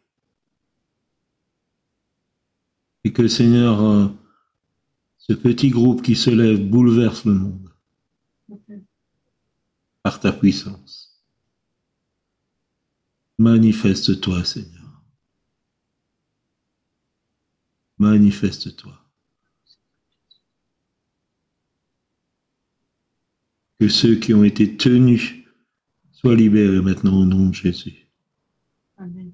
[3.05, 4.09] Et que Seigneur, euh,
[5.19, 7.71] ce petit groupe qui se lève bouleverse le monde
[10.03, 11.06] par ta puissance.
[13.39, 15.03] Manifeste-toi, Seigneur.
[17.99, 19.07] Manifeste-toi.
[23.78, 25.34] que ceux qui ont été tenus
[26.12, 28.07] soient libérés maintenant au nom de Jésus.
[28.97, 29.32] Amen.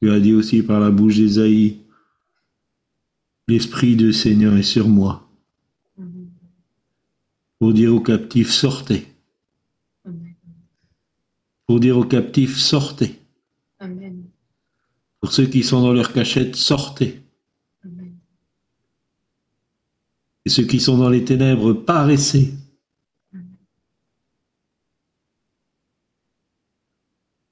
[0.00, 1.80] Tu as dit aussi par la bouche d'Ésaïe,
[3.48, 5.22] l'Esprit du Seigneur est sur moi.
[7.58, 9.06] Pour dire aux captifs, sortez.
[11.66, 13.20] Pour dire aux captifs, sortez.
[15.20, 17.26] Pour ceux qui sont dans leur cachette, sortez.
[20.46, 22.54] et ceux qui sont dans les ténèbres, paraissez.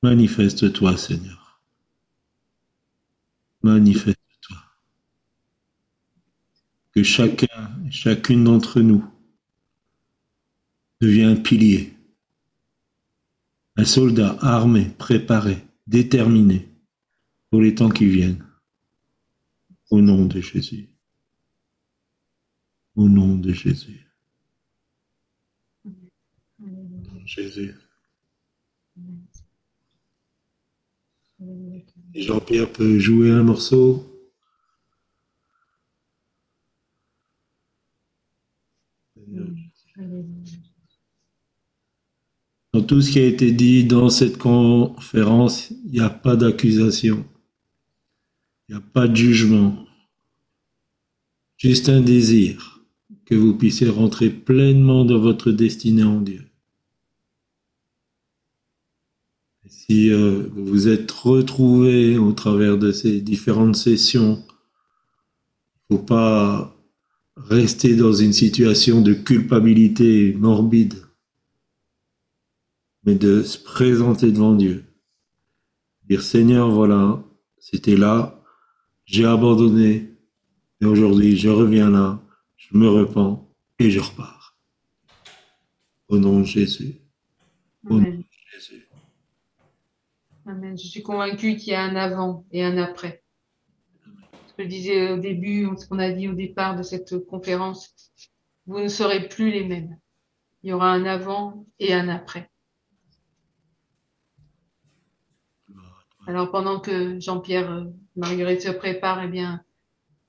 [0.00, 1.60] Manifeste-toi, Seigneur.
[3.62, 4.58] Manifeste-toi.
[6.92, 7.48] Que chacun,
[7.90, 9.04] chacune d'entre nous
[11.00, 11.93] devient un pilier,
[13.76, 16.68] un soldat armé, préparé, déterminé
[17.50, 18.44] pour les temps qui viennent.
[19.90, 20.94] Au nom de Jésus
[22.96, 24.06] au nom de Jésus.
[27.24, 27.74] Jésus.
[32.14, 34.10] Jean-Pierre peut jouer un morceau.
[42.74, 47.24] Dans tout ce qui a été dit dans cette conférence, il n'y a pas d'accusation.
[48.68, 49.86] Il n'y a pas de jugement.
[51.56, 52.80] Juste un désir
[53.26, 56.42] que vous puissiez rentrer pleinement dans votre destinée en Dieu.
[59.68, 64.42] si euh, vous vous êtes retrouvé au travers de ces différentes sessions,
[65.90, 66.76] il ne faut pas
[67.36, 71.03] rester dans une situation de culpabilité morbide,
[73.04, 74.84] mais de se présenter devant Dieu.
[76.08, 77.22] Dire Seigneur, voilà,
[77.58, 78.42] c'était là,
[79.04, 80.12] j'ai abandonné,
[80.80, 82.22] et aujourd'hui je reviens là,
[82.56, 83.48] je me repens
[83.78, 84.58] et je repars.
[86.08, 86.96] Au nom de Jésus.
[87.88, 88.88] Au nom de Jésus.
[90.46, 90.76] Amen.
[90.76, 93.22] Je suis convaincue qu'il y a un avant et un après.
[94.46, 97.94] Ce que je disais au début, ce qu'on a dit au départ de cette conférence,
[98.66, 99.98] vous ne serez plus les mêmes.
[100.62, 102.50] Il y aura un avant et un après.
[106.26, 107.84] Alors pendant que Jean-Pierre euh,
[108.16, 109.62] Marguerite se prépare, eh bien,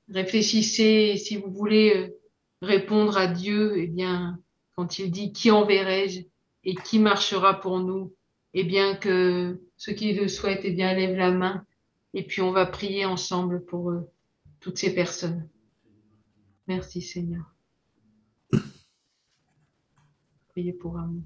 [0.09, 2.19] réfléchissez si vous voulez euh,
[2.61, 4.39] répondre à Dieu, eh bien,
[4.75, 6.21] quand il dit qui enverrai-je
[6.65, 8.13] et qui marchera pour nous,
[8.53, 11.65] eh bien que ceux qui le souhaitent, eh bien, lèvent la main
[12.13, 14.09] et puis on va prier ensemble pour eux,
[14.59, 15.47] toutes ces personnes.
[16.67, 17.53] Merci Seigneur.
[20.49, 21.21] Priez pour Amos.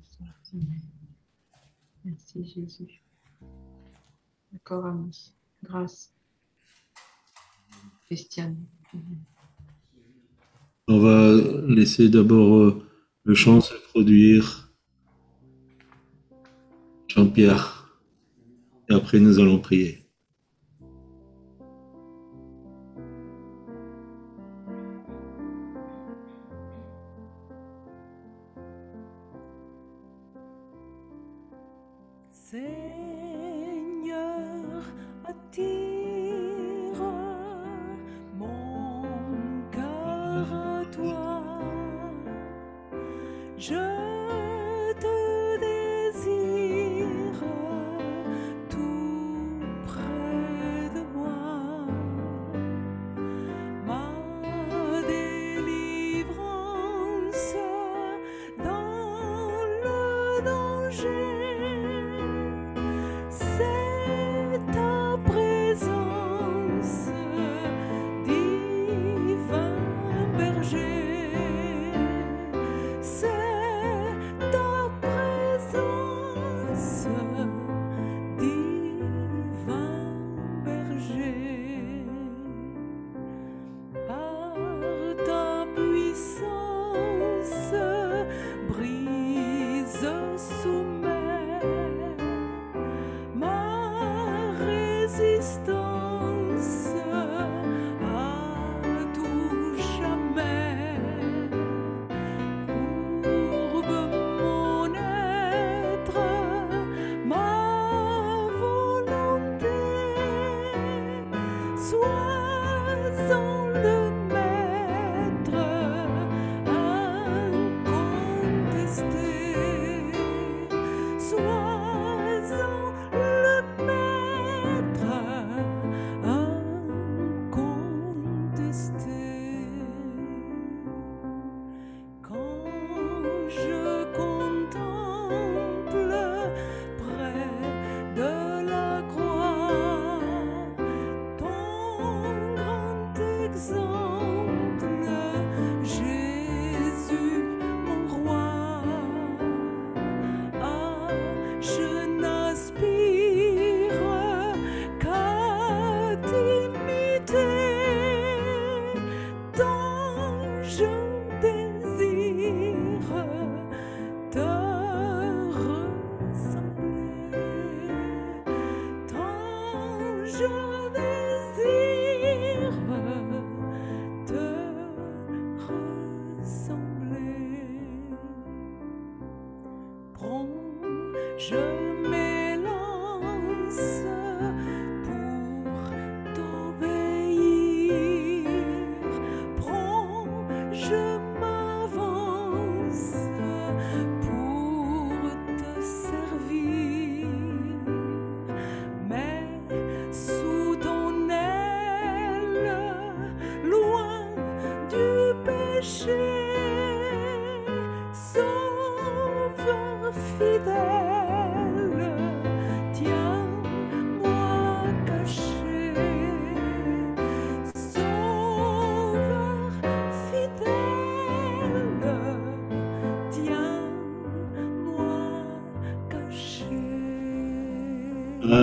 [2.03, 3.03] Merci Jésus.
[4.52, 5.34] D'accord Amos.
[5.64, 6.14] Grâce.
[8.06, 8.58] Christiane.
[10.88, 11.36] On va
[11.68, 12.84] laisser d'abord euh,
[13.24, 14.72] le chant se produire.
[17.08, 18.00] Jean-Pierre.
[18.89, 20.09] Et après, nous allons prier.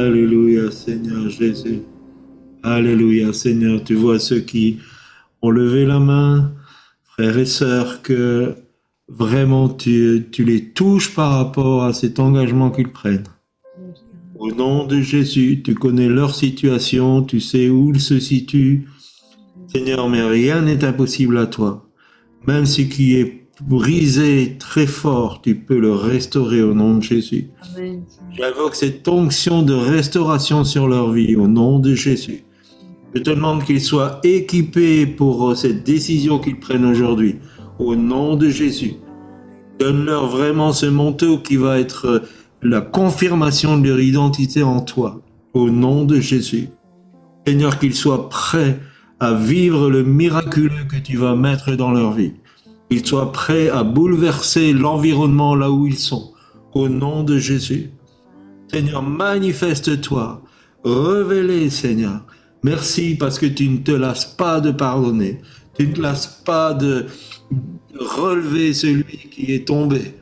[0.06, 1.80] Alléluia, Seigneur Jésus.
[2.62, 3.82] Alléluia, Seigneur.
[3.82, 4.78] Tu vois ceux qui
[5.42, 6.52] ont levé la main,
[7.02, 8.54] frères et sœurs, que
[9.08, 13.26] vraiment tu, les touches par rapport à cet engagement qu'ils prennent.
[14.38, 18.86] Au nom de Jésus, tu connais leur situation, tu sais où ils se situent.
[19.66, 21.90] Seigneur, mais rien n'est impossible à toi.
[22.46, 27.50] Même ce qui est brisé très fort, tu peux le restaurer au nom de Jésus.
[28.36, 32.44] J'invoque cette onction de restauration sur leur vie au nom de Jésus.
[33.14, 37.36] Je te demande qu'ils soient équipés pour euh, cette décision qu'ils prennent aujourd'hui
[37.78, 38.96] au nom de Jésus.
[39.78, 42.18] Donne-leur vraiment ce manteau qui va être euh,
[42.62, 45.22] la confirmation de leur identité en toi
[45.54, 46.68] au nom de Jésus.
[47.46, 48.78] Seigneur, qu'ils soient prêts
[49.18, 52.34] à vivre le miraculeux que tu vas mettre dans leur vie.
[52.90, 56.32] Qu'ils soient prêts à bouleverser l'environnement là où ils sont
[56.72, 57.90] au nom de Jésus.
[58.70, 60.42] Seigneur, manifeste-toi.
[60.84, 62.24] Révélez, Seigneur.
[62.62, 65.40] Merci parce que tu ne te lasses pas de pardonner.
[65.78, 67.06] Tu ne te lasses pas de
[67.98, 70.14] relever celui qui est tombé.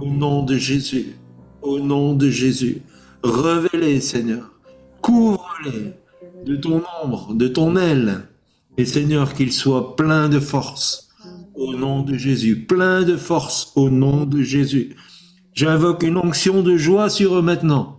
[0.00, 1.16] Au nom de Jésus.
[1.62, 2.82] Au nom de Jésus.
[3.22, 4.52] Révélez, Seigneur.
[5.00, 5.92] Couvre-les
[6.44, 8.28] de ton ombre, de ton aile.
[8.78, 11.05] Et Seigneur, qu'ils soient pleins de force.
[11.56, 12.56] Au nom de Jésus.
[12.56, 13.72] Pleins de force.
[13.76, 14.94] Au nom de Jésus.
[15.54, 17.96] J'invoque une onction de joie sur eux maintenant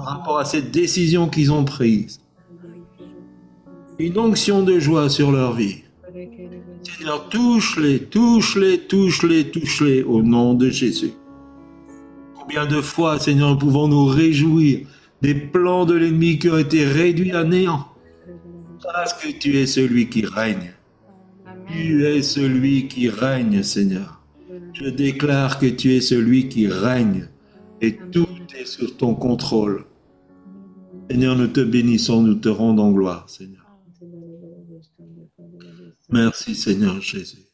[0.00, 2.20] par rapport à cette décision qu'ils ont prise.
[3.98, 5.82] Une onction de joie sur leur vie.
[6.82, 11.12] Seigneur, touche-les, touche-les, touche-les, touche-les au nom de Jésus.
[12.34, 14.86] Combien de fois, Seigneur, pouvons nous réjouir
[15.20, 17.86] des plans de l'ennemi qui ont été réduits à néant?
[18.82, 20.72] Parce que tu es celui qui règne.
[21.72, 24.20] Tu es celui qui règne, Seigneur.
[24.72, 27.28] Je déclare que tu es celui qui règne
[27.80, 29.84] et tout est sous ton contrôle.
[31.10, 33.66] Seigneur, nous te bénissons, nous te rendons gloire, Seigneur.
[36.08, 37.46] Merci, Seigneur Jésus.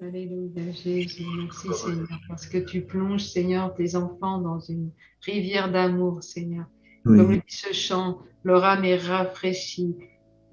[0.00, 1.24] Alléluia, Jésus.
[1.38, 6.66] Merci, Seigneur, parce que tu plonges, Seigneur, tes enfants dans une rivière d'amour, Seigneur.
[7.04, 9.96] Comme le Oui, dit ce chant, leur âme est rafraîchie.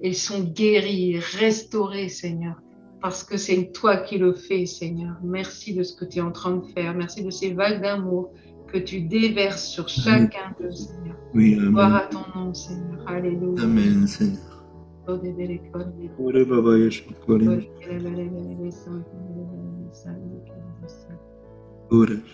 [0.02, 2.62] Ils sont guéris, restaurés, Seigneur,
[3.02, 5.16] parce que c'est toi qui le fais, Seigneur.
[5.24, 6.96] Merci de ce que tu es en train de faire.
[6.96, 8.32] Merci de ces vagues d'amour
[8.68, 11.16] que tu déverses sur chacun d'eux, Seigneur.
[11.34, 12.02] oui, Gloire Amen.
[12.02, 13.04] à ton nom, Seigneur.
[13.08, 13.64] Alléluia.
[13.64, 14.50] Amen, Seigneur.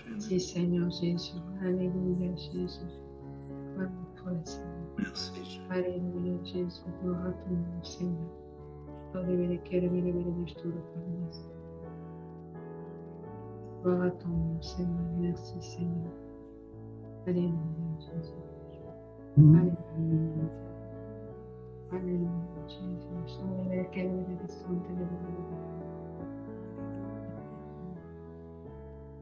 [0.10, 1.40] Merci Seigneur Jésus.
[1.62, 2.80] Alléluia Jésus.
[3.76, 4.75] Gloire à toi Seigneur.
[4.98, 5.34] Merci.
[5.36, 5.62] Jésus.
[5.70, 6.82] Alléluia Jésus.
[7.02, 8.32] Gloire à ton nom Seigneur.
[13.84, 15.12] Gloire à ton nom Seigneur.
[15.20, 16.12] Merci Seigneur.
[17.28, 17.54] Alléluia
[18.00, 18.34] Jésus.
[19.38, 20.50] Alléluia.
[21.92, 22.30] Alléluia
[22.68, 23.40] Jésus.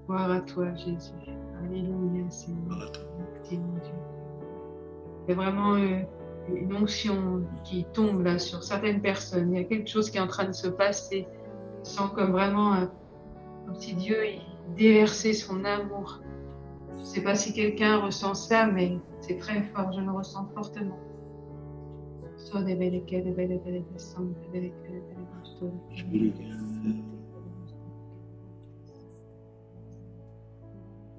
[0.08, 1.14] Gloire à toi Jésus.
[1.64, 2.92] Alléluia Seigneur.
[3.20, 4.13] Merci mon Dieu.
[5.30, 6.02] A vraiment euh,
[6.54, 9.54] une onction qui tombe là sur certaines personnes.
[9.54, 11.28] Il y a quelque chose qui est en train de se passer.
[11.84, 12.86] Je sens comme vraiment euh,
[13.66, 14.18] comme si Dieu
[14.76, 16.20] déversait son amour.
[16.96, 19.92] Je ne sais pas si quelqu'un ressent ça, mais c'est très fort.
[19.94, 20.98] Je le ressens fortement.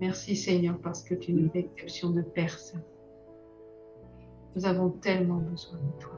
[0.00, 2.82] Merci Seigneur parce que tu ne fais exception de personne.
[4.56, 6.14] Nous avons tellement besoin de toi.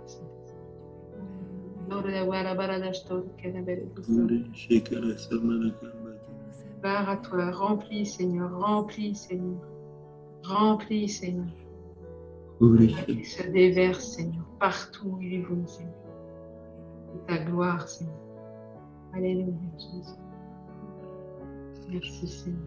[6.81, 9.61] Gloire à toi, remplis Seigneur, remplis Seigneur,
[10.43, 11.47] remplis Seigneur.
[13.09, 15.95] Il se déverse Seigneur, partout où il est venu Seigneur.
[17.15, 18.15] De ta gloire Seigneur.
[19.15, 20.19] Alléluia Jésus.
[21.89, 22.61] Merci Seigneur.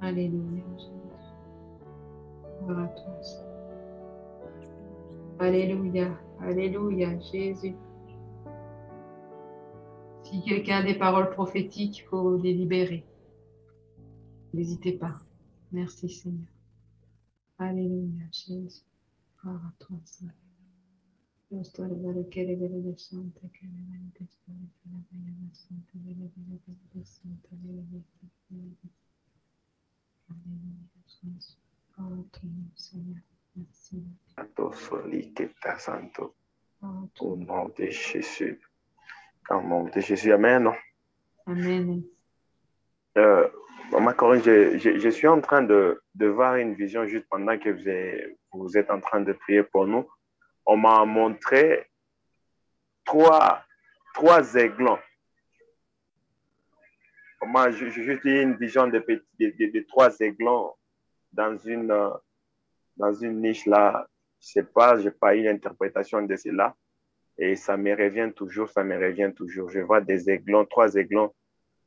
[0.00, 0.93] Alléluia Jésus.
[2.68, 2.94] À.
[5.38, 7.74] Alléluia, Alléluia Jésus.
[10.22, 13.04] Si quelqu'un a des paroles prophétiques, il faut les libérer.
[14.54, 15.20] N'hésitez pas.
[15.72, 16.48] Merci Seigneur.
[17.58, 18.82] Alléluia, Jésus.
[19.44, 20.34] À toi, Seigneur.
[21.50, 21.84] Oh, ton
[31.98, 32.26] nom,
[32.76, 33.20] Seigneur.
[33.56, 34.02] Merci.
[35.78, 36.34] Santo.
[36.82, 37.68] Oh, Au nom.
[37.76, 38.60] de Jésus.
[39.50, 40.32] Au nom de Jésus.
[40.32, 40.70] Amen.
[41.46, 42.02] Amen.
[43.16, 43.48] Euh,
[43.92, 47.56] Maman Corinne, je, je- je suis en train de, de voir une vision juste pendant
[47.58, 50.08] que vous êtes, vous êtes en train de prier pour nous.
[50.66, 51.86] On m'a montré
[53.04, 53.62] trois,
[54.14, 54.98] trois aiglons.
[57.72, 60.72] Ju- juste une vision de, de, de- de trois aiglons
[61.34, 62.10] dans une, euh,
[62.96, 64.06] dans une niche là.
[64.40, 66.74] Je sais pas, j'ai pas eu l'interprétation de cela.
[67.36, 69.70] Et ça me revient toujours, ça me revient toujours.
[69.70, 71.34] Je vois des aiglons, trois aiglons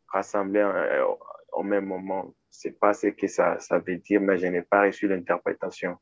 [0.07, 1.05] rassemblés euh,
[1.53, 2.33] au même moment.
[2.51, 5.95] Je sais pas ce que ça, ça veut dire, mais je n'ai pas reçu l'interprétation.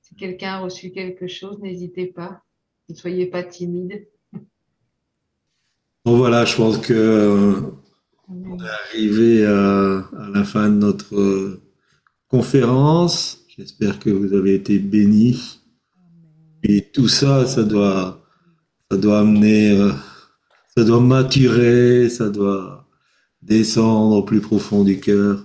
[0.00, 2.42] Si quelqu'un a reçu quelque chose, n'hésitez pas.
[2.88, 4.08] Ne soyez pas timide.
[6.04, 7.60] Bon voilà, je pense que euh,
[8.28, 8.58] Amen.
[8.62, 11.60] arrivé à, à la fin de notre
[12.28, 13.44] conférence.
[13.56, 15.60] J'espère que vous avez été bénis.
[16.62, 18.24] Et tout ça, ça doit,
[18.90, 19.92] ça doit amener, euh,
[20.76, 22.86] ça doit maturer, ça doit
[23.42, 25.44] descendre au plus profond du cœur.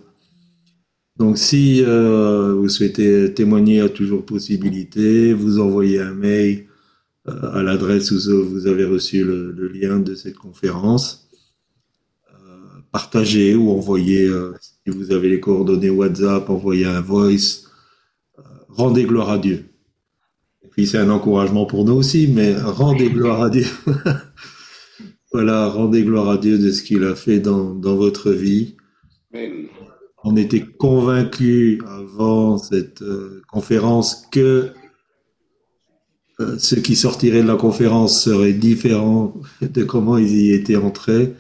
[1.17, 5.33] Donc, si euh, vous souhaitez témoigner, a toujours possibilité.
[5.33, 6.65] Vous envoyez un mail
[7.27, 11.19] euh, à l'adresse où vous avez reçu le, lien de cette conférence
[12.91, 14.29] partagez ou envoyez,
[14.85, 17.69] si vous avez les coordonnées WhatsApp, envoyez un voice.
[18.37, 19.65] Euh, rendez gloire à Dieu.
[20.63, 23.65] Et puis c'est un encouragement pour nous aussi, mais rendez gloire à Dieu.
[25.31, 28.75] voilà, rendez gloire à Dieu de ce qu'il a fait dans, dans votre vie.
[30.23, 34.71] On était convaincus avant cette euh, conférence que
[36.39, 41.33] euh, ce qui sortirait de la conférence serait différent de comment ils y étaient entrés.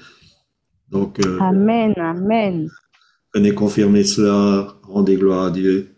[0.89, 2.69] Donc, euh, Amen, amen.
[3.33, 5.89] Venez confirmer cela, rendez gloire à Dieu.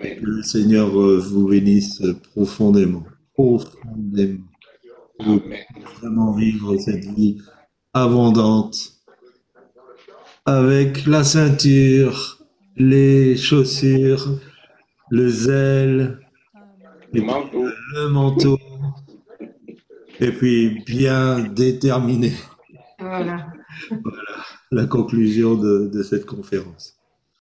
[0.00, 2.02] Que le Seigneur euh, vous bénisse
[2.34, 4.44] profondément, profondément.
[5.24, 5.64] Vous pouvez
[6.00, 7.40] vraiment vivre cette vie
[7.94, 8.76] abondante.
[10.44, 12.44] Avec la ceinture,
[12.76, 14.38] les chaussures,
[15.08, 16.18] le zèle,
[17.10, 17.64] puis, manteau.
[17.94, 18.58] le manteau,
[20.20, 22.32] et puis bien déterminé
[23.90, 24.44] Voilà.
[24.70, 26.93] la conclusion de, de cette conférence.